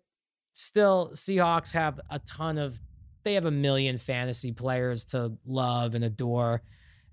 [0.53, 2.79] Still, Seahawks have a ton of
[3.23, 6.61] they have a million fantasy players to love and adore.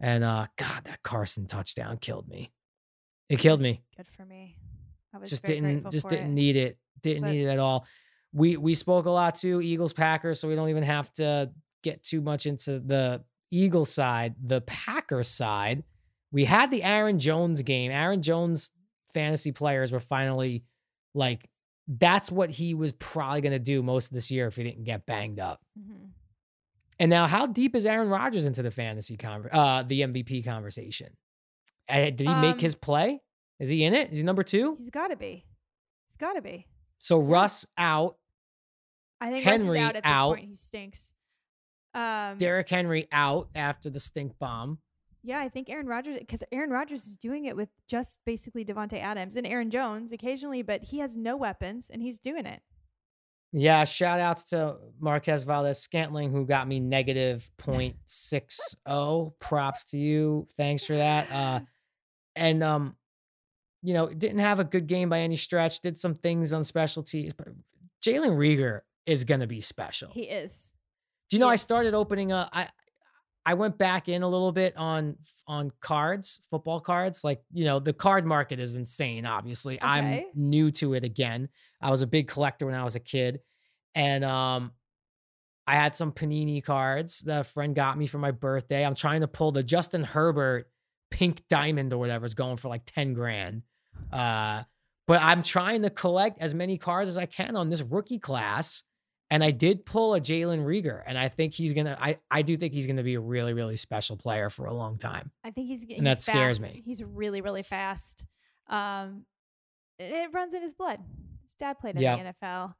[0.00, 2.52] And uh God, that Carson touchdown killed me.
[3.28, 3.82] It killed me.
[3.96, 4.56] Good for me.
[5.14, 6.34] I was Just didn't just didn't it.
[6.34, 6.78] need it.
[7.02, 7.86] Didn't But- need it at all.
[8.32, 11.50] We we spoke a lot too, Eagles Packers, so we don't even have to
[11.82, 14.34] get too much into the Eagle side.
[14.46, 15.82] The Packers side,
[16.30, 17.90] we had the Aaron Jones game.
[17.90, 18.70] Aaron Jones
[19.14, 20.62] fantasy players were finally
[21.14, 21.48] like
[21.98, 24.84] that's what he was probably going to do most of this year if he didn't
[24.84, 25.60] get banged up.
[25.78, 26.10] Mhm.
[27.00, 31.16] And now, how deep is Aaron Rodgers into the fantasy conver- uh the MVP conversation?
[31.88, 33.20] Uh, did he make Um, his play?
[33.58, 34.12] Is he in it?
[34.12, 34.74] Is he number two?
[34.76, 35.44] He's got to be.
[36.06, 36.66] He's got to be.
[36.98, 38.16] So Russ out,
[39.20, 40.34] I think Henry Russ is out at this out.
[40.36, 40.48] point.
[40.48, 41.14] He stinks.
[41.94, 44.78] Um, Derrick Henry out after the stink bomb.
[45.22, 49.00] Yeah, I think Aaron Rodgers because Aaron Rodgers is doing it with just basically Davante
[49.00, 52.62] Adams and Aaron Jones occasionally, but he has no weapons and he's doing it.
[53.52, 59.32] Yeah, shout outs to Marquez Valdes-Scantling who got me negative 0.60.
[59.40, 60.46] Props to you.
[60.56, 61.30] Thanks for that.
[61.30, 61.60] Uh
[62.36, 62.96] and um
[63.82, 67.32] you know, didn't have a good game by any stretch, did some things on specialties,
[67.32, 67.48] but
[68.04, 70.10] Jalen Reagor is going to be special.
[70.12, 70.74] He is.
[71.30, 72.68] Do you know I started opening up I
[73.44, 75.16] I went back in a little bit on
[75.46, 77.24] on cards, football cards.
[77.24, 79.80] Like, you know, the card market is insane, obviously.
[79.80, 81.48] I'm new to it again.
[81.80, 83.40] I was a big collector when I was a kid.
[83.94, 84.72] And um
[85.66, 88.84] I had some Panini cards that a friend got me for my birthday.
[88.84, 90.68] I'm trying to pull the Justin Herbert
[91.10, 93.62] pink diamond or whatever is going for like 10 grand.
[94.12, 94.64] Uh
[95.06, 98.84] but I'm trying to collect as many cards as I can on this rookie class.
[99.32, 101.96] And I did pull a Jalen Reagor, and I think he's gonna.
[102.00, 104.98] I I do think he's gonna be a really really special player for a long
[104.98, 105.30] time.
[105.44, 106.74] I think he's, he's And that scares fast.
[106.76, 106.82] me.
[106.84, 108.26] He's really, really fast.
[108.68, 109.24] Um,
[109.98, 110.98] it, it runs in his blood.
[111.44, 112.16] His dad played in Yeah.
[112.16, 112.74] the NFL.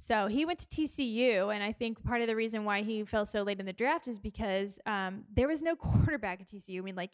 [0.00, 3.26] So he went to TCU, and I think part of the reason why he fell
[3.26, 6.78] so late in the draft is because um, there was no quarterback at TCU.
[6.78, 7.10] I mean, like,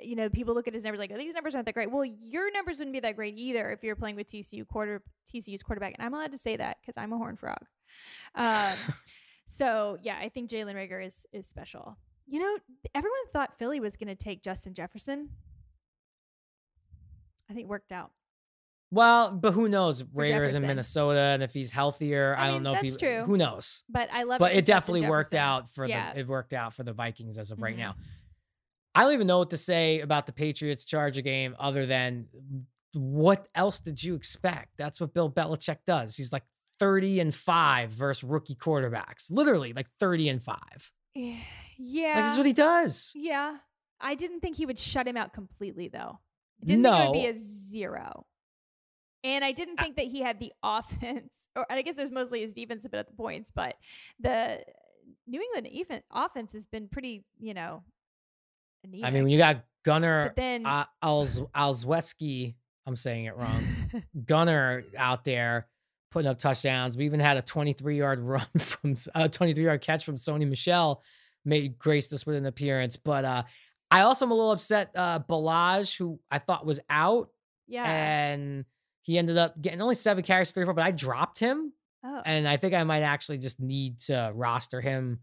[0.00, 1.90] you know, people look at his numbers like, oh, these numbers aren't that great.
[1.90, 5.64] Well, your numbers wouldn't be that great either if you're playing with TCU quarter TCU's
[5.64, 7.66] quarterback, and I'm allowed to say that because I'm a horn frog.
[8.36, 8.74] Um,
[9.44, 11.98] so yeah, I think Jalen Reagor is is special.
[12.28, 12.58] You know,
[12.94, 15.30] everyone thought Philly was going to take Justin Jefferson.
[17.50, 18.12] I think it worked out.
[18.96, 20.02] Well, but who knows?
[20.12, 20.66] Raiders in Jefferson.
[20.66, 22.96] Minnesota, and if he's healthier, I I, don't know if that's he.
[22.98, 23.22] true.
[23.24, 23.84] Who knows?
[23.88, 24.40] But I love it.
[24.40, 26.12] But it definitely worked out for Yeah.
[26.14, 26.20] the.
[26.20, 27.78] It worked out for the Vikings as of right Mhm.
[27.78, 27.94] now.
[28.94, 32.28] I don't even know what to say about the Patriots Charger game other than
[32.94, 34.70] what else did you expect?
[34.78, 36.16] That's what Bill Belichick does.
[36.16, 36.44] He's like
[36.78, 39.30] 30 and 5 versus rookie quarterbacks.
[39.30, 40.92] Literally like 30 and 5.
[41.14, 42.14] Yeah.
[42.14, 43.12] Like this is what he does.
[43.14, 43.58] yeah.
[44.00, 46.18] I didn't think he would shut him out completely, though.
[46.62, 48.26] I didn't think it would be a zero.
[49.26, 52.42] And I didn't think that he had the offense, or I guess it was mostly
[52.42, 53.74] his defense a bit at the points, but
[54.20, 54.62] the
[55.26, 57.82] New England even offense has been pretty, you know,
[58.84, 59.04] anemic.
[59.04, 62.54] I mean, when you got Gunner But then uh, Alz- Alzweski,
[62.86, 63.64] I'm saying it wrong.
[64.24, 65.66] Gunner out there
[66.12, 66.96] putting up touchdowns.
[66.96, 71.02] We even had a 23 yard run from a 23 yard catch from Sony Michel,
[71.44, 72.96] made graced us with an appearance.
[72.96, 73.42] But uh,
[73.90, 74.92] I also am a little upset.
[74.94, 77.30] Uh, Ballage, who I thought was out,
[77.66, 77.84] yeah.
[77.84, 78.64] and
[79.06, 80.74] he ended up getting only seven carries, three four.
[80.74, 81.72] But I dropped him,
[82.04, 82.22] oh.
[82.26, 85.20] and I think I might actually just need to roster him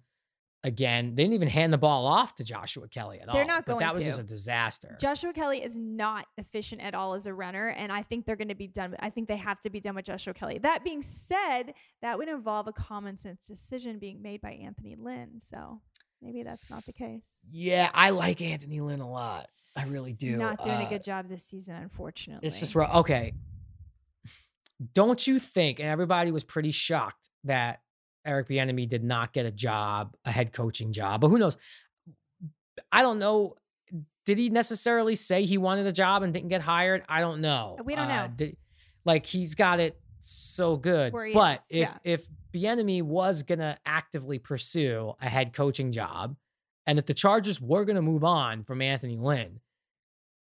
[0.64, 1.15] again.
[1.15, 3.35] They didn't even hand the ball off to Joshua Kelley at all.
[3.35, 4.10] They're not but going That was to.
[4.11, 4.97] just a disaster.
[5.01, 8.47] Joshua Kelley is not efficient at all as a runner, and I think they're going
[8.47, 8.91] to be done.
[8.91, 10.60] With, I think they have to be done with Joshua Kelley.
[10.60, 15.41] That being said, that would involve a common sense decision being made by Anthony Lynn.
[15.41, 15.81] So
[16.22, 17.35] maybe that's not the case.
[17.51, 19.47] yeah, I like Anthony Lynn a lot.
[19.76, 20.38] I really He's do.
[20.38, 22.47] not doing Uh, a good job this season, unfortunately.
[22.47, 22.95] It's just rough.
[22.97, 23.34] Okay.
[24.93, 25.80] Don't you think?
[25.80, 27.81] And everybody was pretty shocked that
[28.26, 31.22] Eric Bieniemy did not get a job, a head coaching job.
[31.22, 31.57] But who knows?
[32.91, 33.55] I don't know.
[34.26, 37.03] Did he necessarily say he wanted a job and didn't get hired?
[37.10, 37.77] I don't know.
[37.84, 38.34] We don't uh, know.
[38.35, 38.57] did-
[39.05, 41.11] like he's got it so good.
[41.34, 41.97] But is, if yeah.
[42.03, 46.35] if Bieniemy was gonna actively pursue a head coaching job,
[46.85, 49.60] and if the Chargers were gonna move on from Anthony Lynn,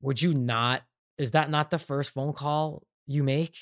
[0.02, 0.84] would you not?
[1.18, 3.56] Is that not the first phone call you make?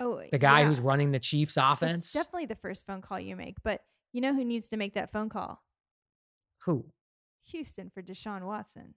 [0.00, 0.66] Oh, The guy yeah.
[0.66, 2.04] who's running the Chiefs offense?
[2.04, 4.94] It's definitely the first phone call you make, but you know who needs to make
[4.94, 5.62] that phone call?
[6.64, 6.86] Who?
[7.50, 8.94] Houston for Deshaun Watson.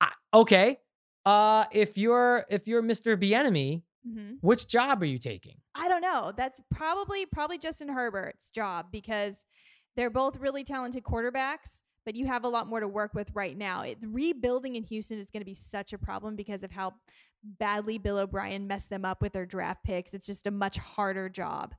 [0.00, 0.78] I, okay.
[1.26, 3.16] Uh, if you're if you're Mr.
[3.16, 5.56] Bieniemy, hmm which job are you taking?
[5.74, 6.32] I don't know.
[6.34, 9.44] That's probably probably Justin Herbert's job because
[9.96, 13.56] they're both really talented quarterbacks, but you have a lot more to work with right
[13.56, 13.82] now.
[13.82, 16.94] It, rebuilding in Houston is going to be such a problem because of how
[17.44, 20.12] badly Bill O'Brien messed them up with their draft picks.
[20.12, 21.72] It's just a much harder job.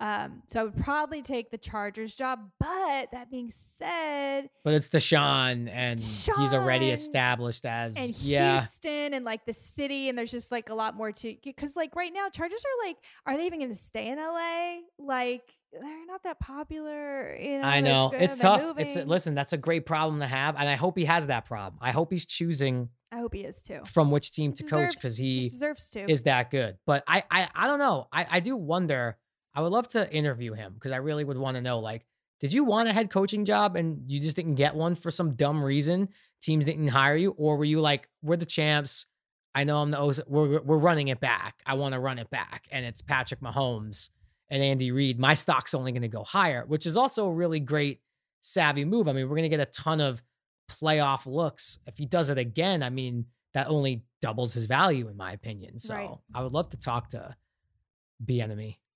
[0.00, 2.40] Um, so I would probably take the Chargers job.
[2.58, 8.58] But that being said, But it's Deshaun, and he's already established as and yeah.
[8.58, 11.94] Houston and like the city, and there's just like a lot more to because like
[11.94, 14.78] right now, Chargers are like, are they even going to stay in LA?
[14.98, 17.36] Like they're not that popular.
[17.36, 18.78] You know, I know it's tough.
[18.78, 19.08] It's moving.
[19.08, 21.78] listen, that's a great problem to have, and I hope he has that problem.
[21.82, 23.80] I hope he's choosing I hope he is too.
[23.86, 26.10] from which team to coach because he deserves to.
[26.10, 26.76] is that good.
[26.86, 28.08] But I, I, I don't know.
[28.12, 29.16] I, I do wonder.
[29.54, 31.78] I would love to interview him because I really would want to know.
[31.78, 32.04] Like,
[32.40, 35.34] did you want a head coaching job and you just didn't get one for some
[35.34, 36.08] dumb reason?
[36.42, 39.06] Teams didn't hire you, or were you like, we're the champs?
[39.54, 41.54] I know I'm the we're we're running it back.
[41.64, 44.10] I want to run it back, and it's Patrick Mahomes
[44.50, 45.18] and Andy Reid.
[45.18, 48.00] My stock's only going to go higher, which is also a really great
[48.40, 49.08] savvy move.
[49.08, 50.22] I mean, we're going to get a ton of
[50.70, 52.82] playoff looks if he does it again.
[52.82, 55.78] I mean, that only doubles his value, in my opinion.
[55.78, 56.10] So Right.
[56.34, 57.34] I would love to talk to
[58.24, 58.76] Bieniemy.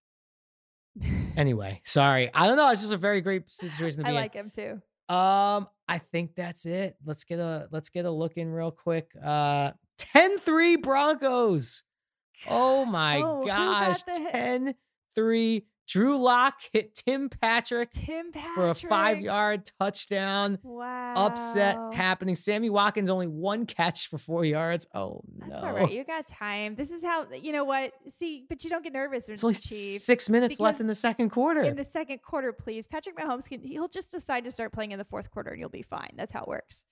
[1.36, 2.28] Anyway, sorry.
[2.34, 2.68] I don't know.
[2.70, 4.16] It's just a very great situation to be I in.
[4.16, 4.82] like him too.
[5.14, 6.96] Um, I think that's it.
[7.06, 9.08] Let's get a let's get a look in real quick.
[9.22, 9.70] Uh
[10.14, 11.84] 10-3 Broncos.
[12.48, 14.02] Oh my Oh, gosh.
[14.02, 14.32] the hit?
[14.32, 14.74] 10
[15.14, 15.66] 3.
[15.88, 20.60] Drew Lock hit Tim Patrick Tim Patrick for a five yard touchdown.
[20.62, 21.14] Wow.
[21.16, 22.36] Upset happening.
[22.36, 24.86] Sammy Watkins only one catch for four yards.
[24.94, 25.46] Oh no.
[25.48, 25.90] That's all right.
[25.90, 26.76] You got time.
[26.76, 27.90] This is how you know what.
[28.06, 30.04] See, but you don't get nervous It's only Chiefs.
[30.04, 31.62] six minutes left in the second quarter.
[31.62, 32.86] in the second quarter, please.
[32.86, 35.70] Patrick Mahomes can he'll just decide to start playing in the fourth quarter and you'll
[35.70, 36.12] be fine.
[36.16, 36.84] That's how it works.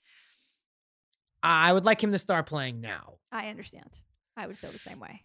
[1.40, 3.15] I would like him to start playing now.
[3.31, 4.01] I understand.
[4.36, 5.23] I would feel the same way.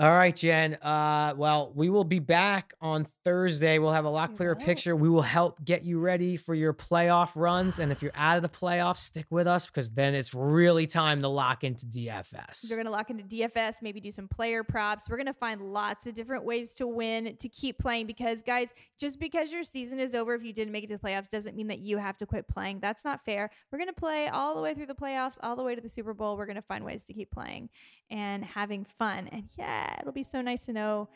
[0.00, 0.76] All right, Jen.
[0.76, 3.78] Uh, well, we will be back on Thursday.
[3.78, 4.64] We'll have a lot clearer will.
[4.64, 4.96] picture.
[4.96, 7.78] We will help get you ready for your playoff runs.
[7.78, 11.20] And if you're out of the playoffs, stick with us because then it's really time
[11.20, 12.62] to lock into DFS.
[12.66, 15.06] They're going to lock into DFS, maybe do some player props.
[15.10, 18.06] We're going to find lots of different ways to win, to keep playing.
[18.06, 21.06] Because, guys, just because your season is over, if you didn't make it to the
[21.06, 22.80] playoffs, doesn't mean that you have to quit playing.
[22.80, 23.50] That's not fair.
[23.70, 25.90] We're going to play all the way through the playoffs, all the way to the
[25.90, 26.38] Super Bowl.
[26.38, 27.68] We're going to find ways to keep playing
[28.10, 29.28] and having fun.
[29.30, 31.08] And yeah, it'll be so nice to know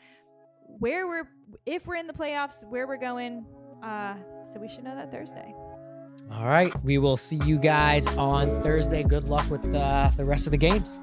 [0.79, 1.29] where we're,
[1.65, 3.45] if we're in the playoffs, where we're going.
[3.83, 5.53] Uh, so we should know that Thursday.
[6.31, 6.73] All right.
[6.83, 9.03] We will see you guys on Thursday.
[9.03, 10.99] Good luck with uh, the rest of the games.